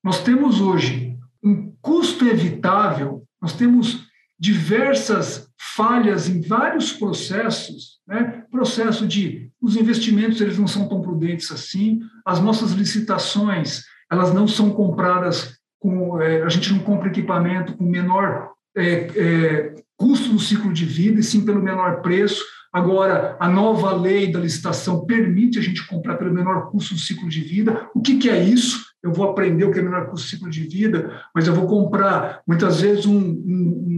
Nós 0.03 0.22
temos 0.22 0.61
hoje 0.61 1.16
um 1.42 1.74
custo 1.81 2.26
evitável, 2.26 3.24
nós 3.40 3.55
temos 3.55 4.07
diversas 4.38 5.50
falhas 5.81 6.29
em 6.29 6.43
vários 6.43 6.93
processos, 6.93 8.01
né? 8.07 8.45
processo 8.51 9.07
de 9.07 9.51
os 9.62 9.77
investimentos 9.77 10.38
eles 10.38 10.59
não 10.59 10.66
são 10.66 10.87
tão 10.87 11.01
prudentes 11.01 11.51
assim, 11.51 12.01
as 12.27 12.38
nossas 12.38 12.73
licitações 12.73 13.85
elas 14.12 14.35
não 14.35 14.47
são 14.47 14.71
compradas 14.71 15.57
com 15.79 16.21
é, 16.21 16.43
a 16.43 16.49
gente 16.51 16.71
não 16.71 16.81
compra 16.81 17.09
equipamento 17.09 17.75
com 17.79 17.85
menor 17.85 18.51
é, 18.77 18.85
é, 18.85 19.75
custo 19.97 20.29
do 20.31 20.38
ciclo 20.38 20.71
de 20.71 20.85
vida 20.85 21.19
e 21.19 21.23
sim 21.23 21.47
pelo 21.47 21.62
menor 21.62 22.03
preço. 22.03 22.45
Agora, 22.73 23.37
a 23.40 23.49
nova 23.49 23.93
lei 23.93 24.31
da 24.31 24.38
licitação 24.38 25.05
permite 25.05 25.59
a 25.59 25.62
gente 25.62 25.87
comprar 25.87 26.16
pelo 26.16 26.33
menor 26.33 26.71
custo 26.71 26.95
do 26.95 27.01
ciclo 27.01 27.29
de 27.29 27.40
vida. 27.40 27.88
O 27.95 28.01
que, 28.01 28.19
que 28.19 28.29
é 28.29 28.45
isso? 28.45 28.85
Eu 29.03 29.12
vou 29.12 29.29
aprender 29.29 29.64
o 29.64 29.73
que 29.73 29.79
é 29.79 29.83
menor 29.83 30.07
custo 30.07 30.27
do 30.27 30.31
ciclo 30.31 30.51
de 30.51 30.62
vida, 30.62 31.21
mas 31.35 31.47
eu 31.47 31.55
vou 31.55 31.66
comprar 31.66 32.43
muitas 32.47 32.81
vezes 32.81 33.07
um, 33.07 33.19
um, 33.19 33.90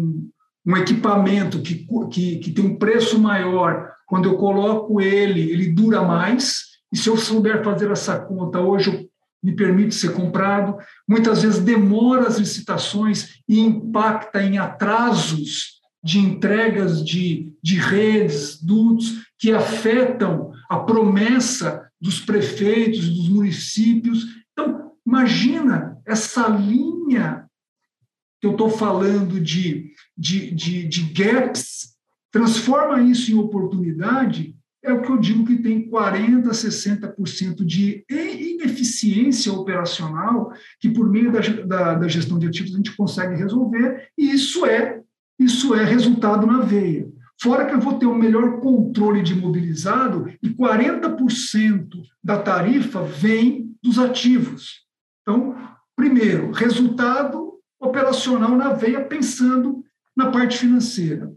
um 0.65 0.77
equipamento 0.77 1.61
que, 1.61 1.87
que, 2.11 2.37
que 2.39 2.51
tem 2.53 2.65
um 2.65 2.77
preço 2.77 3.19
maior. 3.19 3.91
Quando 4.07 4.29
eu 4.29 4.37
coloco 4.37 5.01
ele, 5.01 5.51
ele 5.51 5.73
dura 5.73 6.03
mais. 6.03 6.73
E 6.93 6.97
se 6.97 7.09
eu 7.09 7.17
souber 7.17 7.65
fazer 7.65 7.91
essa 7.91 8.19
conta, 8.19 8.61
hoje 8.61 9.09
me 9.43 9.57
permite 9.57 9.95
ser 9.95 10.13
comprado, 10.13 10.77
muitas 11.09 11.43
vezes 11.43 11.59
demora 11.59 12.29
as 12.29 12.39
licitações 12.39 13.41
e 13.49 13.59
impacta 13.59 14.41
em 14.41 14.57
atrasos 14.57 15.81
de 16.05 16.19
entregas 16.19 17.05
de, 17.05 17.53
de 17.63 17.77
redes, 17.77 18.63
dutos, 18.63 19.23
que 19.39 19.53
afetam 19.53 20.53
a 20.69 20.79
promessa 20.79 21.89
dos 22.01 22.21
prefeitos, 22.21 23.09
dos 23.09 23.29
municípios. 23.29 24.25
Então, 24.53 24.93
imagina 25.07 25.99
essa 26.07 26.49
linha 26.49 27.47
que 28.43 28.47
eu 28.49 28.53
estou 28.53 28.69
falando 28.69 29.41
de, 29.41 29.93
de, 30.19 30.51
de, 30.51 30.89
de 30.89 31.03
gaps, 31.13 31.95
transforma 32.33 33.01
isso 33.01 33.31
em 33.31 33.37
oportunidade 33.37 34.57
é 34.85 34.93
o 34.93 35.01
que 35.01 35.11
eu 35.11 35.17
digo 35.17 35.47
que 35.47 35.63
tem 35.63 35.89
40%, 35.89 36.43
60% 36.43 37.65
de 37.65 38.05
ineficiência 38.11 39.53
operacional 39.53 40.53
que, 40.81 40.89
por 40.89 41.09
meio 41.09 41.31
da, 41.31 41.39
da, 41.39 41.95
da, 41.95 42.09
gestão 42.09 42.37
de 42.37 42.49
ativos, 42.49 42.75
a 42.75 42.79
gente 42.79 42.97
consegue 42.97 43.37
resolver, 43.37 44.09
e 44.19 44.33
isso 44.33 44.67
é, 44.67 45.01
isso 45.39 45.73
é 45.77 45.85
resultado 45.85 46.49
na 46.49 46.63
veia. 46.63 47.09
Fora 47.41 47.65
que 47.65 47.75
eu 47.75 47.81
vou 47.81 47.97
ter 47.97 48.07
um 48.07 48.15
melhor 48.15 48.59
controle 48.59 49.23
de 49.23 49.35
imobilizado 49.35 50.29
e 50.43 50.51
40% 50.51 51.89
da 52.23 52.41
tarifa 52.41 53.05
vem 53.05 53.73
dos 53.81 54.01
ativos. 54.01 54.81
Então, 55.23 55.57
primeiro, 55.95 56.51
resultado 56.51 57.42
operacional 57.83 58.57
na 58.57 58.73
veia, 58.73 59.05
pensando 59.05 59.85
na 60.17 60.31
parte 60.31 60.59
financeira. 60.59 61.33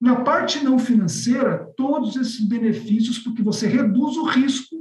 Na 0.00 0.16
parte 0.16 0.64
não 0.64 0.78
financeira, 0.78 1.70
todos 1.76 2.16
esses 2.16 2.40
benefícios, 2.40 3.18
porque 3.18 3.42
você 3.42 3.66
reduz 3.66 4.16
o 4.16 4.24
risco 4.24 4.76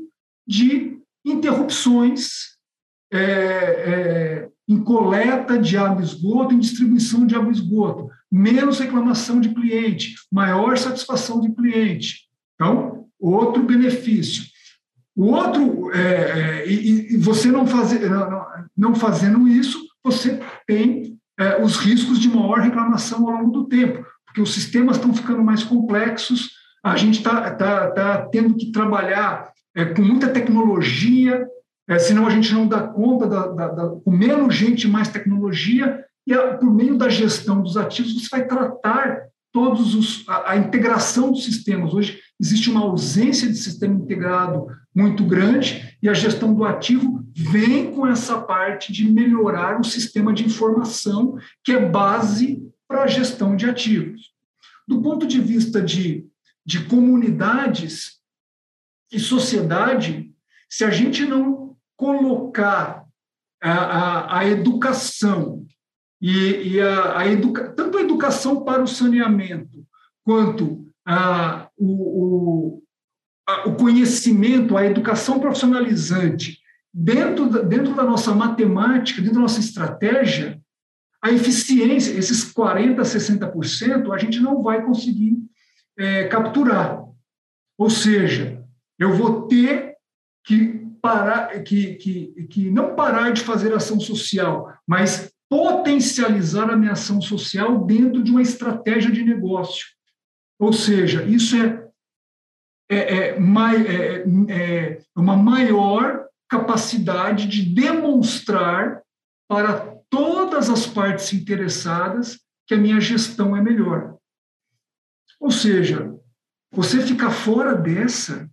de 0.48 0.98
interrupções 1.26 2.58
é, 3.12 3.20
é, 3.20 4.50
em 4.68 4.82
coleta 4.82 5.58
de 5.58 5.76
água 5.76 6.02
e 6.02 6.06
esgoto, 6.06 6.54
em 6.54 6.60
distribuição 6.60 7.28
de 7.28 7.36
água 7.36 7.50
e 7.50 7.56
esgoto, 7.56 8.10
menos 8.32 8.80
reclamação 8.80 9.42
de 9.42 9.50
cliente, 9.50 10.16
maior 10.32 10.78
satisfação 10.78 11.42
de 11.42 11.52
cliente. 11.52 12.30
Então, 12.56 13.08
outro 13.20 13.64
benefício. 13.64 14.46
O 15.16 15.26
outro, 15.26 15.92
é, 15.92 16.62
é 16.62 16.70
e, 16.70 17.16
e, 17.16 17.18
você 17.18 17.52
não, 17.52 17.68
fazer, 17.68 18.10
não, 18.10 18.46
não 18.78 18.96
fazendo 18.96 19.50
isso, 19.50 19.89
você 20.04 20.40
tem 20.68 21.18
é, 21.40 21.62
os 21.62 21.78
riscos 21.78 22.20
de 22.20 22.30
maior 22.30 22.60
reclamação 22.60 23.28
ao 23.28 23.42
longo 23.42 23.52
do 23.52 23.68
tempo 23.68 24.06
porque 24.30 24.42
os 24.42 24.54
sistemas 24.54 24.98
estão 24.98 25.14
ficando 25.14 25.44
mais 25.44 25.64
complexos, 25.64 26.52
a 26.84 26.96
gente 26.96 27.18
está 27.18 27.52
tá, 27.52 27.92
tá 27.92 28.28
tendo 28.32 28.56
que 28.56 28.72
trabalhar 28.72 29.52
é, 29.76 29.86
com 29.86 30.02
muita 30.02 30.30
tecnologia, 30.30 31.46
é, 31.88 31.98
senão 31.98 32.28
a 32.28 32.30
gente 32.30 32.54
não 32.54 32.68
dá 32.68 32.82
conta, 32.82 33.28
da, 33.28 33.48
da, 33.48 33.68
da, 33.70 33.90
com 33.90 34.12
menos 34.12 34.54
gente, 34.56 34.88
mais 34.88 35.10
tecnologia, 35.10 36.06
e 36.28 36.34
a, 36.34 36.56
por 36.58 36.72
meio 36.74 36.96
da 36.96 37.10
gestão 37.10 37.62
dos 37.62 37.76
ativos, 37.76 38.14
você 38.14 38.30
vai 38.30 38.46
tratar 38.46 39.24
todos 39.52 39.96
os, 39.96 40.28
a, 40.28 40.52
a 40.52 40.58
integração 40.58 41.32
dos 41.32 41.44
sistemas. 41.44 41.94
Hoje 41.94 42.20
existe 42.40 42.70
uma 42.70 42.82
ausência 42.82 43.48
de 43.48 43.56
sistema 43.56 43.96
integrado 43.96 44.68
muito 44.96 45.24
grande, 45.24 45.98
e 46.02 46.10
a 46.10 46.14
gestão 46.14 46.54
do 46.54 46.66
ativo 46.66 47.24
vem 47.36 47.92
com 47.92 48.08
essa 48.08 48.40
parte 48.42 48.92
de 48.92 49.10
melhorar 49.10 49.80
o 49.80 49.84
sistema 49.84 50.34
de 50.34 50.46
informação, 50.46 51.38
que 51.64 51.72
é 51.72 51.90
base 51.90 52.62
para 52.88 53.04
a 53.04 53.08
gestão 53.08 53.56
de 53.56 53.70
ativos. 53.70 54.34
Do 54.88 55.02
ponto 55.02 55.28
de 55.28 55.40
vista 55.40 55.82
de, 55.82 56.26
de 56.66 56.86
comunidades 56.86 58.20
e 59.12 59.20
sociedade, 59.20 60.32
se 60.70 60.84
a 60.84 60.90
gente 60.90 61.26
não 61.26 61.76
colocar 61.96 63.06
a, 63.62 63.72
a, 63.72 64.40
a 64.40 64.48
educação 64.48 65.66
e, 66.22 66.74
e 66.74 66.82
a, 66.82 67.20
a 67.20 67.28
educa, 67.28 67.70
tanto 67.70 67.98
a 67.98 68.02
educação 68.02 68.64
para 68.64 68.84
o 68.84 68.88
saneamento 68.88 69.86
quanto 70.24 70.86
a, 71.06 71.70
o, 71.78 71.88
o, 71.88 72.84
a, 73.48 73.70
o 73.70 73.76
conhecimento, 73.76 74.78
a 74.78 74.86
educação 74.86 75.40
profissionalizante 75.40 76.60
dentro 76.94 77.50
da, 77.50 77.62
dentro 77.62 77.96
da 77.96 78.04
nossa 78.04 78.34
matemática, 78.34 79.22
dentro 79.22 79.36
da 79.36 79.42
nossa 79.42 79.60
estratégia, 79.60 80.60
a 81.22 81.32
eficiência, 81.32 82.12
esses 82.12 82.54
40%, 82.54 82.98
60%, 83.00 84.14
a 84.14 84.18
gente 84.18 84.40
não 84.40 84.62
vai 84.62 84.84
conseguir 84.84 85.38
é, 85.98 86.26
capturar. 86.28 87.04
Ou 87.78 87.90
seja, 87.90 88.64
eu 88.98 89.14
vou 89.14 89.48
ter 89.48 89.96
que 90.46 90.88
parar, 91.02 91.48
que, 91.64 91.96
que, 91.96 92.48
que 92.50 92.72
não 92.72 92.96
parar 92.96 93.32
de 93.32 93.42
fazer 93.42 93.74
ação 93.74 94.00
social, 94.00 94.74
mas 94.86 95.29
potencializar 95.50 96.70
a 96.70 96.78
minha 96.78 96.92
ação 96.92 97.20
social 97.20 97.84
dentro 97.86 98.24
de 98.24 98.32
uma 98.32 98.42
estratégia 98.42 99.12
de 99.12 99.24
negócio. 99.24 99.88
Ou 100.60 100.72
seja, 100.72 101.24
isso 101.24 101.56
é, 101.58 101.90
é, 102.90 102.98
é, 102.98 103.38
é, 103.38 104.98
é 104.98 105.02
uma 105.16 105.36
maior 105.36 106.28
capacidade 106.48 107.48
de 107.48 107.64
demonstrar 107.64 109.02
para 109.48 109.80
todas 110.10 110.70
as 110.70 110.86
partes 110.86 111.34
interessadas 111.34 112.40
que 112.68 112.74
a 112.74 112.78
minha 112.78 113.00
gestão 113.00 113.56
é 113.56 113.62
melhor. 113.62 114.16
Ou 115.40 115.52
seja, 115.52 116.14
você 116.72 117.02
ficar 117.02 117.32
fora 117.32 117.74
dessa 117.74 118.50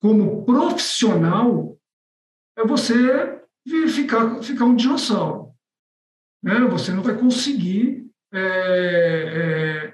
como 0.00 0.44
profissional 0.44 1.76
é 2.56 2.64
você 2.64 3.40
ficar, 3.88 4.42
ficar 4.42 4.64
um 4.64 4.76
dinossauro. 4.76 5.45
Né? 6.42 6.60
Você 6.70 6.92
não 6.92 7.02
vai 7.02 7.16
conseguir 7.16 8.06
estar 8.32 8.38
é, 8.38 9.92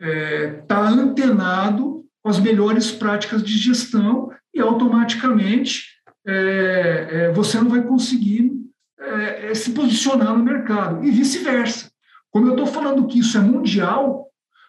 é, 0.00 0.06
é, 0.46 0.46
tá 0.66 0.88
antenado 0.88 2.04
com 2.22 2.30
as 2.30 2.38
melhores 2.38 2.90
práticas 2.90 3.42
de 3.42 3.56
gestão 3.56 4.30
e 4.54 4.60
automaticamente 4.60 5.86
é, 6.26 7.08
é, 7.10 7.32
você 7.32 7.58
não 7.58 7.68
vai 7.68 7.82
conseguir 7.82 8.52
é, 8.98 9.54
se 9.54 9.72
posicionar 9.72 10.36
no 10.36 10.44
mercado, 10.44 11.04
e 11.04 11.10
vice-versa. 11.10 11.90
Como 12.30 12.46
eu 12.46 12.52
estou 12.52 12.66
falando 12.66 13.06
que 13.06 13.18
isso 13.18 13.36
é 13.36 13.40
mundial, 13.40 14.28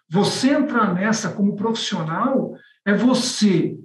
você 0.10 0.50
entrar 0.50 0.94
nessa 0.94 1.30
como 1.30 1.56
profissional 1.56 2.56
é 2.86 2.94
você 2.94 3.78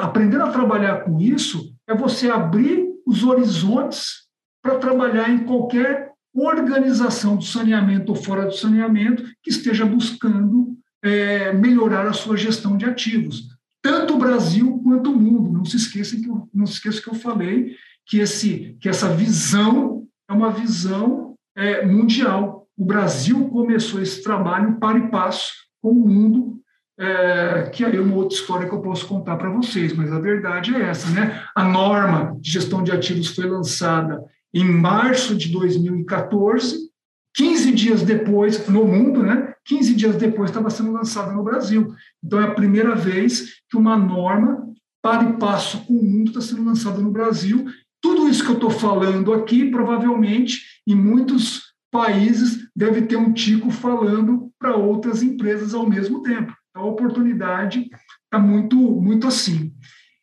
aprendendo 0.00 0.44
a 0.44 0.50
trabalhar 0.50 1.04
com 1.04 1.20
isso, 1.20 1.72
é 1.88 1.94
você 1.94 2.28
abrir 2.28 2.86
os 3.06 3.22
horizontes 3.22 4.25
para 4.66 4.78
trabalhar 4.78 5.30
em 5.30 5.44
qualquer 5.44 6.10
organização 6.34 7.36
do 7.36 7.44
saneamento 7.44 8.10
ou 8.10 8.16
fora 8.16 8.44
do 8.44 8.52
saneamento 8.52 9.22
que 9.40 9.48
esteja 9.48 9.86
buscando 9.86 10.76
é, 11.02 11.52
melhorar 11.52 12.06
a 12.06 12.12
sua 12.12 12.36
gestão 12.36 12.76
de 12.76 12.84
ativos, 12.84 13.48
tanto 13.80 14.14
o 14.14 14.18
Brasil 14.18 14.80
quanto 14.82 15.12
o 15.12 15.18
mundo. 15.18 15.52
Não 15.52 15.64
se 15.64 15.76
esqueça 15.76 16.16
que 16.16 16.28
eu, 16.28 16.48
não 16.52 16.66
se 16.66 16.74
esqueça 16.74 17.00
que 17.00 17.08
eu 17.08 17.14
falei 17.14 17.76
que 18.04 18.18
esse 18.18 18.76
que 18.80 18.88
essa 18.88 19.08
visão 19.14 20.04
é 20.28 20.32
uma 20.32 20.50
visão 20.50 21.34
é, 21.56 21.86
mundial. 21.86 22.66
O 22.76 22.84
Brasil 22.84 23.48
começou 23.48 24.02
esse 24.02 24.22
trabalho 24.22 24.78
para 24.80 24.98
e 24.98 25.08
passo 25.08 25.52
com 25.80 25.90
o 25.90 26.08
mundo 26.08 26.60
é, 26.98 27.70
que 27.72 27.84
aí 27.84 27.96
é 27.96 28.00
uma 28.00 28.16
outra 28.16 28.36
história 28.36 28.68
que 28.68 28.74
eu 28.74 28.80
posso 28.80 29.06
contar 29.06 29.36
para 29.36 29.50
vocês, 29.50 29.92
mas 29.92 30.10
a 30.10 30.18
verdade 30.18 30.74
é 30.74 30.82
essa, 30.88 31.10
né? 31.10 31.44
A 31.54 31.62
norma 31.62 32.36
de 32.40 32.50
gestão 32.50 32.82
de 32.82 32.90
ativos 32.90 33.28
foi 33.28 33.46
lançada 33.46 34.24
em 34.52 34.64
março 34.64 35.36
de 35.36 35.50
2014, 35.50 36.90
15 37.34 37.72
dias 37.72 38.02
depois, 38.02 38.66
no 38.68 38.84
mundo, 38.86 39.22
né? 39.22 39.54
15 39.66 39.94
dias 39.94 40.16
depois 40.16 40.50
estava 40.50 40.70
sendo 40.70 40.92
lançada 40.92 41.32
no 41.32 41.42
Brasil. 41.42 41.94
Então 42.24 42.40
é 42.40 42.44
a 42.44 42.54
primeira 42.54 42.94
vez 42.94 43.60
que 43.68 43.76
uma 43.76 43.96
norma 43.96 44.66
para 45.02 45.28
e 45.28 45.32
passo 45.34 45.84
com 45.84 45.94
o 45.94 46.02
mundo 46.02 46.28
está 46.28 46.40
sendo 46.40 46.64
lançada 46.64 46.98
no 46.98 47.10
Brasil. 47.10 47.66
Tudo 48.00 48.28
isso 48.28 48.44
que 48.44 48.50
eu 48.50 48.54
estou 48.54 48.70
falando 48.70 49.32
aqui, 49.32 49.70
provavelmente, 49.70 50.62
em 50.86 50.94
muitos 50.94 51.74
países, 51.90 52.68
deve 52.74 53.02
ter 53.02 53.16
um 53.16 53.32
tico 53.32 53.70
falando 53.70 54.50
para 54.58 54.76
outras 54.76 55.22
empresas 55.22 55.74
ao 55.74 55.88
mesmo 55.88 56.22
tempo. 56.22 56.54
Então, 56.70 56.82
a 56.82 56.90
oportunidade 56.90 57.88
está 58.24 58.38
muito, 58.38 58.76
muito 58.76 59.26
assim. 59.26 59.72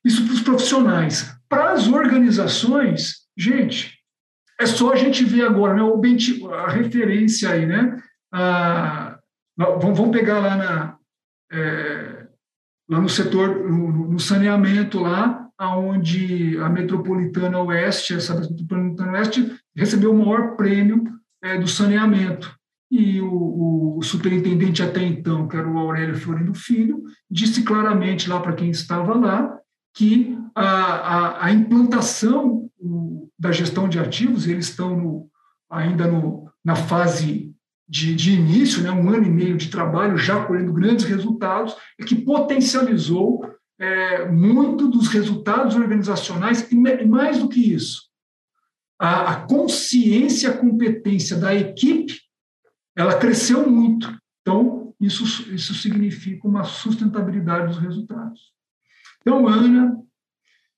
Isso 0.04 0.26
para 0.26 0.34
os 0.34 0.42
profissionais. 0.42 1.34
Para 1.48 1.72
as 1.72 1.88
organizações, 1.88 3.24
gente, 3.38 3.93
é 4.64 4.66
só 4.66 4.93
a 4.93 4.95
gente 4.95 5.24
ver 5.24 5.45
agora, 5.45 5.76
né, 5.76 5.82
a 6.53 6.70
referência 6.70 7.49
aí, 7.49 7.66
né? 7.66 8.01
Ah, 8.34 9.20
vamos 9.57 10.09
pegar 10.09 10.39
lá, 10.39 10.55
na, 10.55 10.97
é, 11.51 12.28
lá 12.89 12.99
no 12.99 13.09
setor, 13.09 13.70
no, 13.70 14.11
no 14.11 14.20
saneamento 14.20 14.99
lá, 14.99 15.47
onde 15.59 16.57
a 16.59 16.70
Metropolitana 16.70 17.59
Oeste, 17.59 18.16
essa 18.16 18.34
Metropolitana 18.34 19.14
Oeste, 19.14 19.55
recebeu 19.76 20.11
o 20.11 20.18
maior 20.18 20.55
prêmio 20.55 21.03
é, 21.43 21.57
do 21.57 21.68
saneamento. 21.68 22.53
E 22.89 23.22
o, 23.22 23.97
o, 23.97 24.01
superintendente 24.01 24.84
até 24.84 25.01
então, 25.01 25.47
que 25.47 25.55
era 25.55 25.68
o 25.68 25.78
Aurélio 25.78 26.16
Florindo 26.16 26.53
Filho, 26.53 27.03
disse 27.30 27.64
claramente 27.64 28.30
lá 28.30 28.39
para 28.39 28.53
quem 28.53 28.70
estava 28.70 29.16
lá 29.16 29.57
que 29.95 30.38
a, 30.55 30.64
a, 30.64 31.45
a 31.45 31.51
implantação 31.51 32.70
da 33.44 33.52
gestão 33.52 33.89
de 33.89 34.00
ativos, 34.00 34.48
eles 34.48 34.70
estão 34.70 34.96
no, 34.98 35.30
ainda 35.70 36.08
no, 36.08 36.50
na 36.64 36.78
fase 36.78 37.54
de, 37.86 38.16
de, 38.16 38.32
início, 38.32 38.82
né, 38.82 38.89
um 38.89 39.10
ano 39.10 39.26
e 39.26 39.30
meio 39.30 39.58
de 39.58 39.70
trabalho, 39.70 40.18
já 40.18 40.46
colhendo 40.46 40.72
grandes 40.72 41.04
resultados, 41.04 41.76
e 42.00 42.06
que 42.06 42.16
potencializou 42.16 43.46
é, 43.78 44.30
muito 44.32 44.88
dos 44.88 45.10
resultados 45.10 45.76
organizacionais, 45.76 46.72
e, 46.72 47.06
mais 47.06 47.38
do 47.38 47.50
que 47.50 47.74
isso, 47.74 48.04
a, 48.98 49.34
a 49.34 49.36
consciência, 49.41 50.50
a 50.50 50.58
competência 50.58 51.36
da 51.36 51.54
equipe 51.54 52.22
ela 52.96 53.20
cresceu 53.20 53.70
muito. 53.70 54.18
Então, 54.41 54.96
isso, 55.02 55.26
isso 55.54 55.74
significa 55.74 56.48
uma 56.48 56.64
sustentabilidade 56.64 57.68
dos 57.68 57.80
resultados. 57.80 58.54
Então, 59.20 59.46
Ana, 59.48 59.98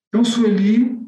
então, 0.08 0.24
Sueli, 0.24 1.05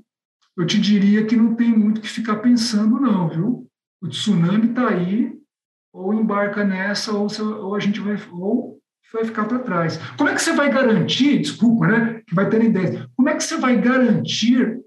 eu 0.58 0.66
te 0.66 0.80
diria 0.80 1.26
que 1.26 1.36
não 1.36 1.56
tem 1.56 1.72
muito 1.72 2.02
que 2.02 2.10
ficar 2.10 2.38
pensando, 2.38 3.00
não, 3.00 3.30
viu? 3.30 3.70
O 4.02 4.08
tsunami 4.08 4.70
está 4.70 4.90
aí, 4.90 5.38
ou 5.94 6.14
embarca 6.14 6.64
nessa, 6.64 7.12
ou, 7.12 7.28
ou 7.64 7.76
a 7.76 7.80
gente 7.80 8.00
vai, 8.00 8.18
ou 8.32 8.80
vai 9.14 9.24
ficar 9.24 9.46
para 9.46 9.60
trás. 9.60 9.98
Como 10.18 10.30
é 10.30 10.34
que 10.34 10.42
você 10.42 10.54
vai 10.54 10.72
garantir, 10.72 11.40
desculpa, 11.40 11.88
né? 11.88 12.22
Que 12.28 12.34
vai 12.34 12.50
ter 12.50 12.64
ideia. 12.64 13.08
Como 13.16 13.30
é 13.30 13.36
que 13.36 13.44
você 13.44 13.58
vai 13.58 13.80
garantir 13.80 14.80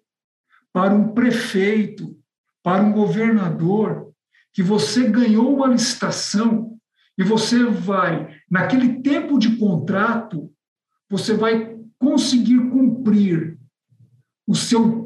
para 0.73 0.93
um 0.93 1.12
prefeito, 1.12 2.16
para 2.62 2.83
um 2.83 2.93
governador, 2.93 4.11
que 4.53 4.62
você 4.62 5.09
ganhou 5.09 5.55
uma 5.55 5.68
licitação 5.68 6.77
e 7.16 7.23
você 7.23 7.64
vai, 7.64 8.29
naquele 8.51 9.01
tempo 9.03 9.39
de 9.39 9.57
contrato, 9.57 10.53
você 11.09 11.35
vai 11.35 11.77
conseguir 11.99 12.59
cumprir 12.71 13.59
o 14.47 14.55
seu 14.55 15.00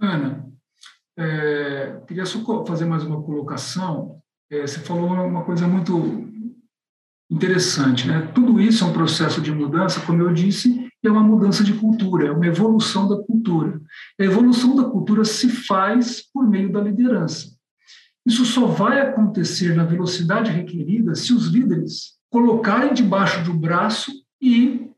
Ana, 0.00 0.46
é, 1.18 1.96
queria 2.06 2.24
só 2.24 2.64
fazer 2.64 2.84
mais 2.84 3.02
uma 3.02 3.20
colocação. 3.22 4.20
É, 4.50 4.62
você 4.62 4.80
falou 4.80 5.10
uma 5.10 5.44
coisa 5.44 5.66
muito 5.66 6.30
interessante, 7.30 8.08
né? 8.08 8.30
Tudo 8.34 8.60
isso 8.60 8.84
é 8.84 8.86
um 8.86 8.92
processo 8.92 9.40
de 9.40 9.52
mudança, 9.52 10.00
como 10.00 10.22
eu 10.22 10.32
disse, 10.32 10.90
é 11.02 11.10
uma 11.10 11.22
mudança 11.22 11.64
de 11.64 11.72
cultura, 11.74 12.26
é 12.26 12.30
uma 12.30 12.46
evolução 12.46 13.08
da 13.08 13.16
cultura. 13.16 13.80
A 14.20 14.24
evolução 14.24 14.74
da 14.74 14.84
cultura 14.84 15.24
se 15.24 15.48
faz 15.48 16.22
por 16.32 16.48
meio 16.48 16.72
da 16.72 16.80
liderança. 16.80 17.59
Isso 18.26 18.44
só 18.44 18.66
vai 18.66 19.00
acontecer 19.00 19.74
na 19.74 19.84
velocidade 19.84 20.50
requerida 20.50 21.14
se 21.14 21.32
os 21.32 21.46
líderes 21.46 22.18
colocarem 22.30 22.94
debaixo 22.94 23.42
do 23.44 23.52
braço 23.52 24.12
e 24.40 24.90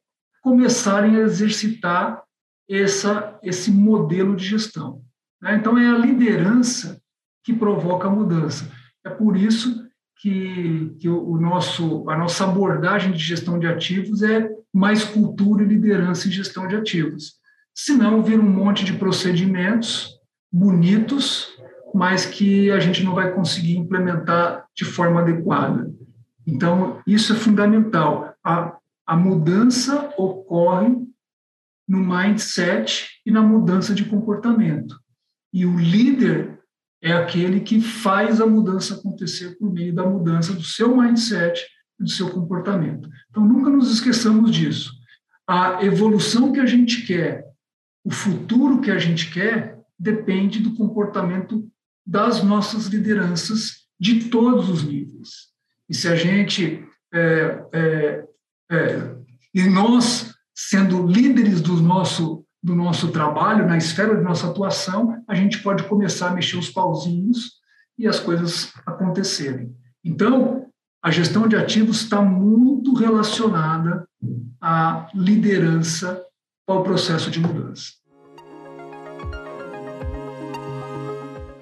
começarem 0.43 1.17
a 1.17 1.21
exercitar 1.21 2.23
essa, 2.69 3.39
esse 3.43 3.71
modelo 3.71 4.35
de 4.35 4.45
gestão. 4.45 5.03
Né? 5.41 5.57
Então, 5.57 5.79
é 5.79 5.89
a 5.89 5.99
liderança 5.99 7.01
que 7.45 7.53
provoca 7.53 8.09
a 8.09 8.11
mudança. 8.11 8.71
É 9.05 9.11
por 9.11 9.37
isso 9.37 9.89
que, 10.21 10.95
que 11.01 11.09
o 11.09 11.37
nosso, 11.37 12.09
a 12.09 12.17
nossa 12.17 12.45
abordagem 12.45 13.13
de 13.13 13.19
gestão 13.19 13.59
de 13.59 13.67
ativos 13.67 14.23
é, 14.23 14.49
mais 14.73 15.05
cultura 15.05 15.65
e 15.65 15.67
liderança 15.67 16.29
em 16.29 16.31
gestão 16.31 16.69
de 16.69 16.77
ativos. 16.77 17.35
Senão, 17.75 18.23
vira 18.23 18.41
um 18.41 18.49
monte 18.49 18.85
de 18.85 18.93
procedimentos 18.93 20.09
bonitos, 20.53 21.49
mas 21.95 22.25
que 22.25 22.71
a 22.71 22.81
gente 22.81 23.03
não 23.03 23.15
vai 23.15 23.33
conseguir 23.33 23.77
implementar 23.77 24.67
de 24.75 24.85
forma 24.85 25.21
adequada. 25.21 25.93
Então, 26.47 27.01
isso 27.07 27.33
é 27.33 27.37
fundamental. 27.37 28.35
A, 28.43 28.77
a 29.07 29.17
mudança 29.17 30.13
ocorre 30.17 30.97
no 31.87 31.99
mindset 31.99 33.21
e 33.27 33.31
na 33.31 33.43
mudança 33.43 33.95
de 33.95 34.05
comportamento. 34.05 34.99
E 35.53 35.67
o 35.67 35.79
líder 35.79 36.59
é 37.03 37.13
aquele 37.13 37.61
que 37.61 37.81
faz 37.81 38.41
a 38.41 38.47
mudança 38.47 38.95
acontecer 38.95 39.59
por 39.59 39.73
meio 39.73 39.95
da 39.95 40.07
mudança 40.07 40.53
do 40.53 40.63
seu 40.63 40.97
mindset 40.97 41.67
e 42.01 42.05
do 42.05 42.11
seu 42.11 42.31
comportamento. 42.31 43.09
Então, 43.31 43.45
nunca 43.45 43.69
nos 43.69 43.93
esqueçamos 43.93 44.51
disso. 44.51 44.93
A 45.47 45.85
evolução 45.85 46.53
que 46.53 46.61
a 46.61 46.67
gente 46.67 47.05
quer, 47.07 47.45
o 48.05 48.11
futuro 48.11 48.81
que 48.81 48.91
a 48.91 48.99
gente 48.99 49.31
quer, 49.31 49.79
depende 49.99 50.61
do 50.61 50.75
comportamento 50.75 51.69
das 52.07 52.43
nossas 52.43 52.87
lideranças 52.87 53.83
de 53.99 54.25
todos 54.25 54.69
os 54.69 54.83
níveis. 54.83 55.53
E 55.89 55.95
se 55.95 56.09
a 56.09 56.17
gente 56.17 56.85
é, 57.13 57.65
é, 57.73 58.25
é, 58.71 59.17
e 59.55 59.65
nós 59.65 60.35
sendo 60.55 61.07
líderes 61.07 61.61
do 61.61 61.75
nosso 61.75 62.45
do 62.63 62.77
nosso 62.77 63.11
trabalho 63.11 63.67
na 63.67 63.77
esfera 63.77 64.17
de 64.17 64.23
nossa 64.23 64.49
atuação, 64.49 65.21
a 65.27 65.35
gente 65.35 65.59
pode 65.59 65.83
começar 65.89 66.29
a 66.29 66.35
mexer 66.35 66.57
os 66.57 66.71
pauzinhos 66.71 67.55
e 67.99 68.07
as 68.07 68.21
coisas 68.21 68.73
acontecerem. 68.87 69.75
Então, 70.05 70.67
a 71.03 71.11
gestão 71.11 71.49
de 71.49 71.57
ativos 71.57 72.03
está 72.03 72.23
muito 72.23 72.95
relacionada 72.95 74.07
à 74.61 75.09
liderança 75.13 76.25
ao 76.67 76.85
processo 76.85 77.33
de 77.33 77.41
mudança. 77.41 77.95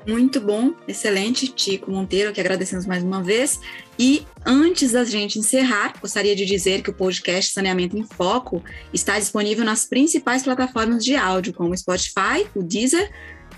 Muito 0.06 0.40
bom, 0.40 0.72
excelente, 0.88 1.48
Tico 1.48 1.90
Monteiro, 1.90 2.32
que 2.32 2.40
agradecemos 2.40 2.86
mais 2.86 3.02
uma 3.02 3.22
vez. 3.22 3.60
E 3.98 4.26
antes 4.46 4.92
da 4.92 5.04
gente 5.04 5.38
encerrar, 5.38 5.92
gostaria 6.00 6.34
de 6.34 6.46
dizer 6.46 6.82
que 6.82 6.90
o 6.90 6.94
podcast 6.94 7.52
Saneamento 7.52 7.98
em 7.98 8.04
Foco 8.04 8.62
está 8.94 9.18
disponível 9.18 9.64
nas 9.64 9.84
principais 9.84 10.42
plataformas 10.42 11.04
de 11.04 11.16
áudio, 11.16 11.52
como 11.52 11.76
Spotify, 11.76 12.46
o 12.54 12.62
Deezer, 12.62 13.10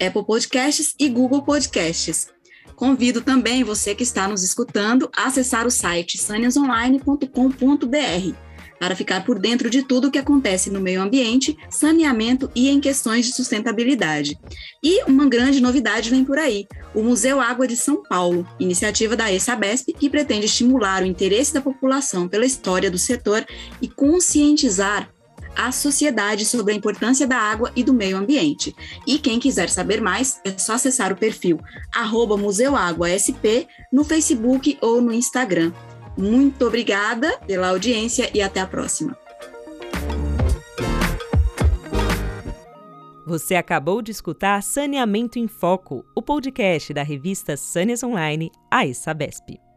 Apple 0.04 0.24
Podcasts 0.26 0.94
e 0.98 1.08
Google 1.08 1.42
Podcasts. 1.42 2.28
Convido 2.74 3.20
também 3.20 3.62
você 3.62 3.94
que 3.94 4.02
está 4.02 4.26
nos 4.26 4.42
escutando 4.42 5.08
a 5.16 5.26
acessar 5.26 5.66
o 5.66 5.70
site 5.70 6.18
saniasonline.com.br 6.18 8.51
para 8.82 8.96
ficar 8.96 9.24
por 9.24 9.38
dentro 9.38 9.70
de 9.70 9.84
tudo 9.84 10.08
o 10.08 10.10
que 10.10 10.18
acontece 10.18 10.68
no 10.68 10.80
meio 10.80 11.00
ambiente, 11.00 11.56
saneamento 11.70 12.50
e 12.52 12.68
em 12.68 12.80
questões 12.80 13.26
de 13.26 13.32
sustentabilidade. 13.32 14.36
E 14.82 15.04
uma 15.04 15.28
grande 15.28 15.60
novidade 15.60 16.10
vem 16.10 16.24
por 16.24 16.36
aí: 16.36 16.66
o 16.92 17.00
Museu 17.00 17.40
Água 17.40 17.68
de 17.68 17.76
São 17.76 18.02
Paulo, 18.02 18.44
iniciativa 18.58 19.14
da 19.14 19.32
ESABESP 19.32 19.92
que 19.92 20.10
pretende 20.10 20.46
estimular 20.46 21.04
o 21.04 21.06
interesse 21.06 21.54
da 21.54 21.60
população 21.60 22.26
pela 22.26 22.44
história 22.44 22.90
do 22.90 22.98
setor 22.98 23.46
e 23.80 23.86
conscientizar 23.86 25.08
a 25.54 25.70
sociedade 25.70 26.44
sobre 26.44 26.72
a 26.72 26.76
importância 26.76 27.24
da 27.24 27.36
água 27.36 27.70
e 27.76 27.84
do 27.84 27.92
meio 27.92 28.16
ambiente. 28.16 28.74
E 29.06 29.16
quem 29.16 29.38
quiser 29.38 29.70
saber 29.70 30.00
mais, 30.00 30.40
é 30.44 30.58
só 30.58 30.72
acessar 30.72 31.12
o 31.12 31.16
perfil 31.16 31.60
arroba 31.94 32.36
museuaguasp 32.36 33.68
no 33.92 34.02
Facebook 34.02 34.76
ou 34.80 35.00
no 35.00 35.12
Instagram. 35.12 35.72
Muito 36.16 36.66
obrigada 36.66 37.38
pela 37.46 37.68
audiência 37.68 38.30
e 38.34 38.40
até 38.40 38.60
a 38.60 38.66
próxima. 38.66 39.16
Você 43.26 43.54
acabou 43.54 44.02
de 44.02 44.10
escutar 44.10 44.62
Saneamento 44.62 45.38
em 45.38 45.48
Foco, 45.48 46.04
o 46.14 46.20
podcast 46.20 46.92
da 46.92 47.02
revista 47.02 47.56
Sâneas 47.56 48.02
Online, 48.02 48.50
a 48.70 48.92
Sabesp. 48.92 49.71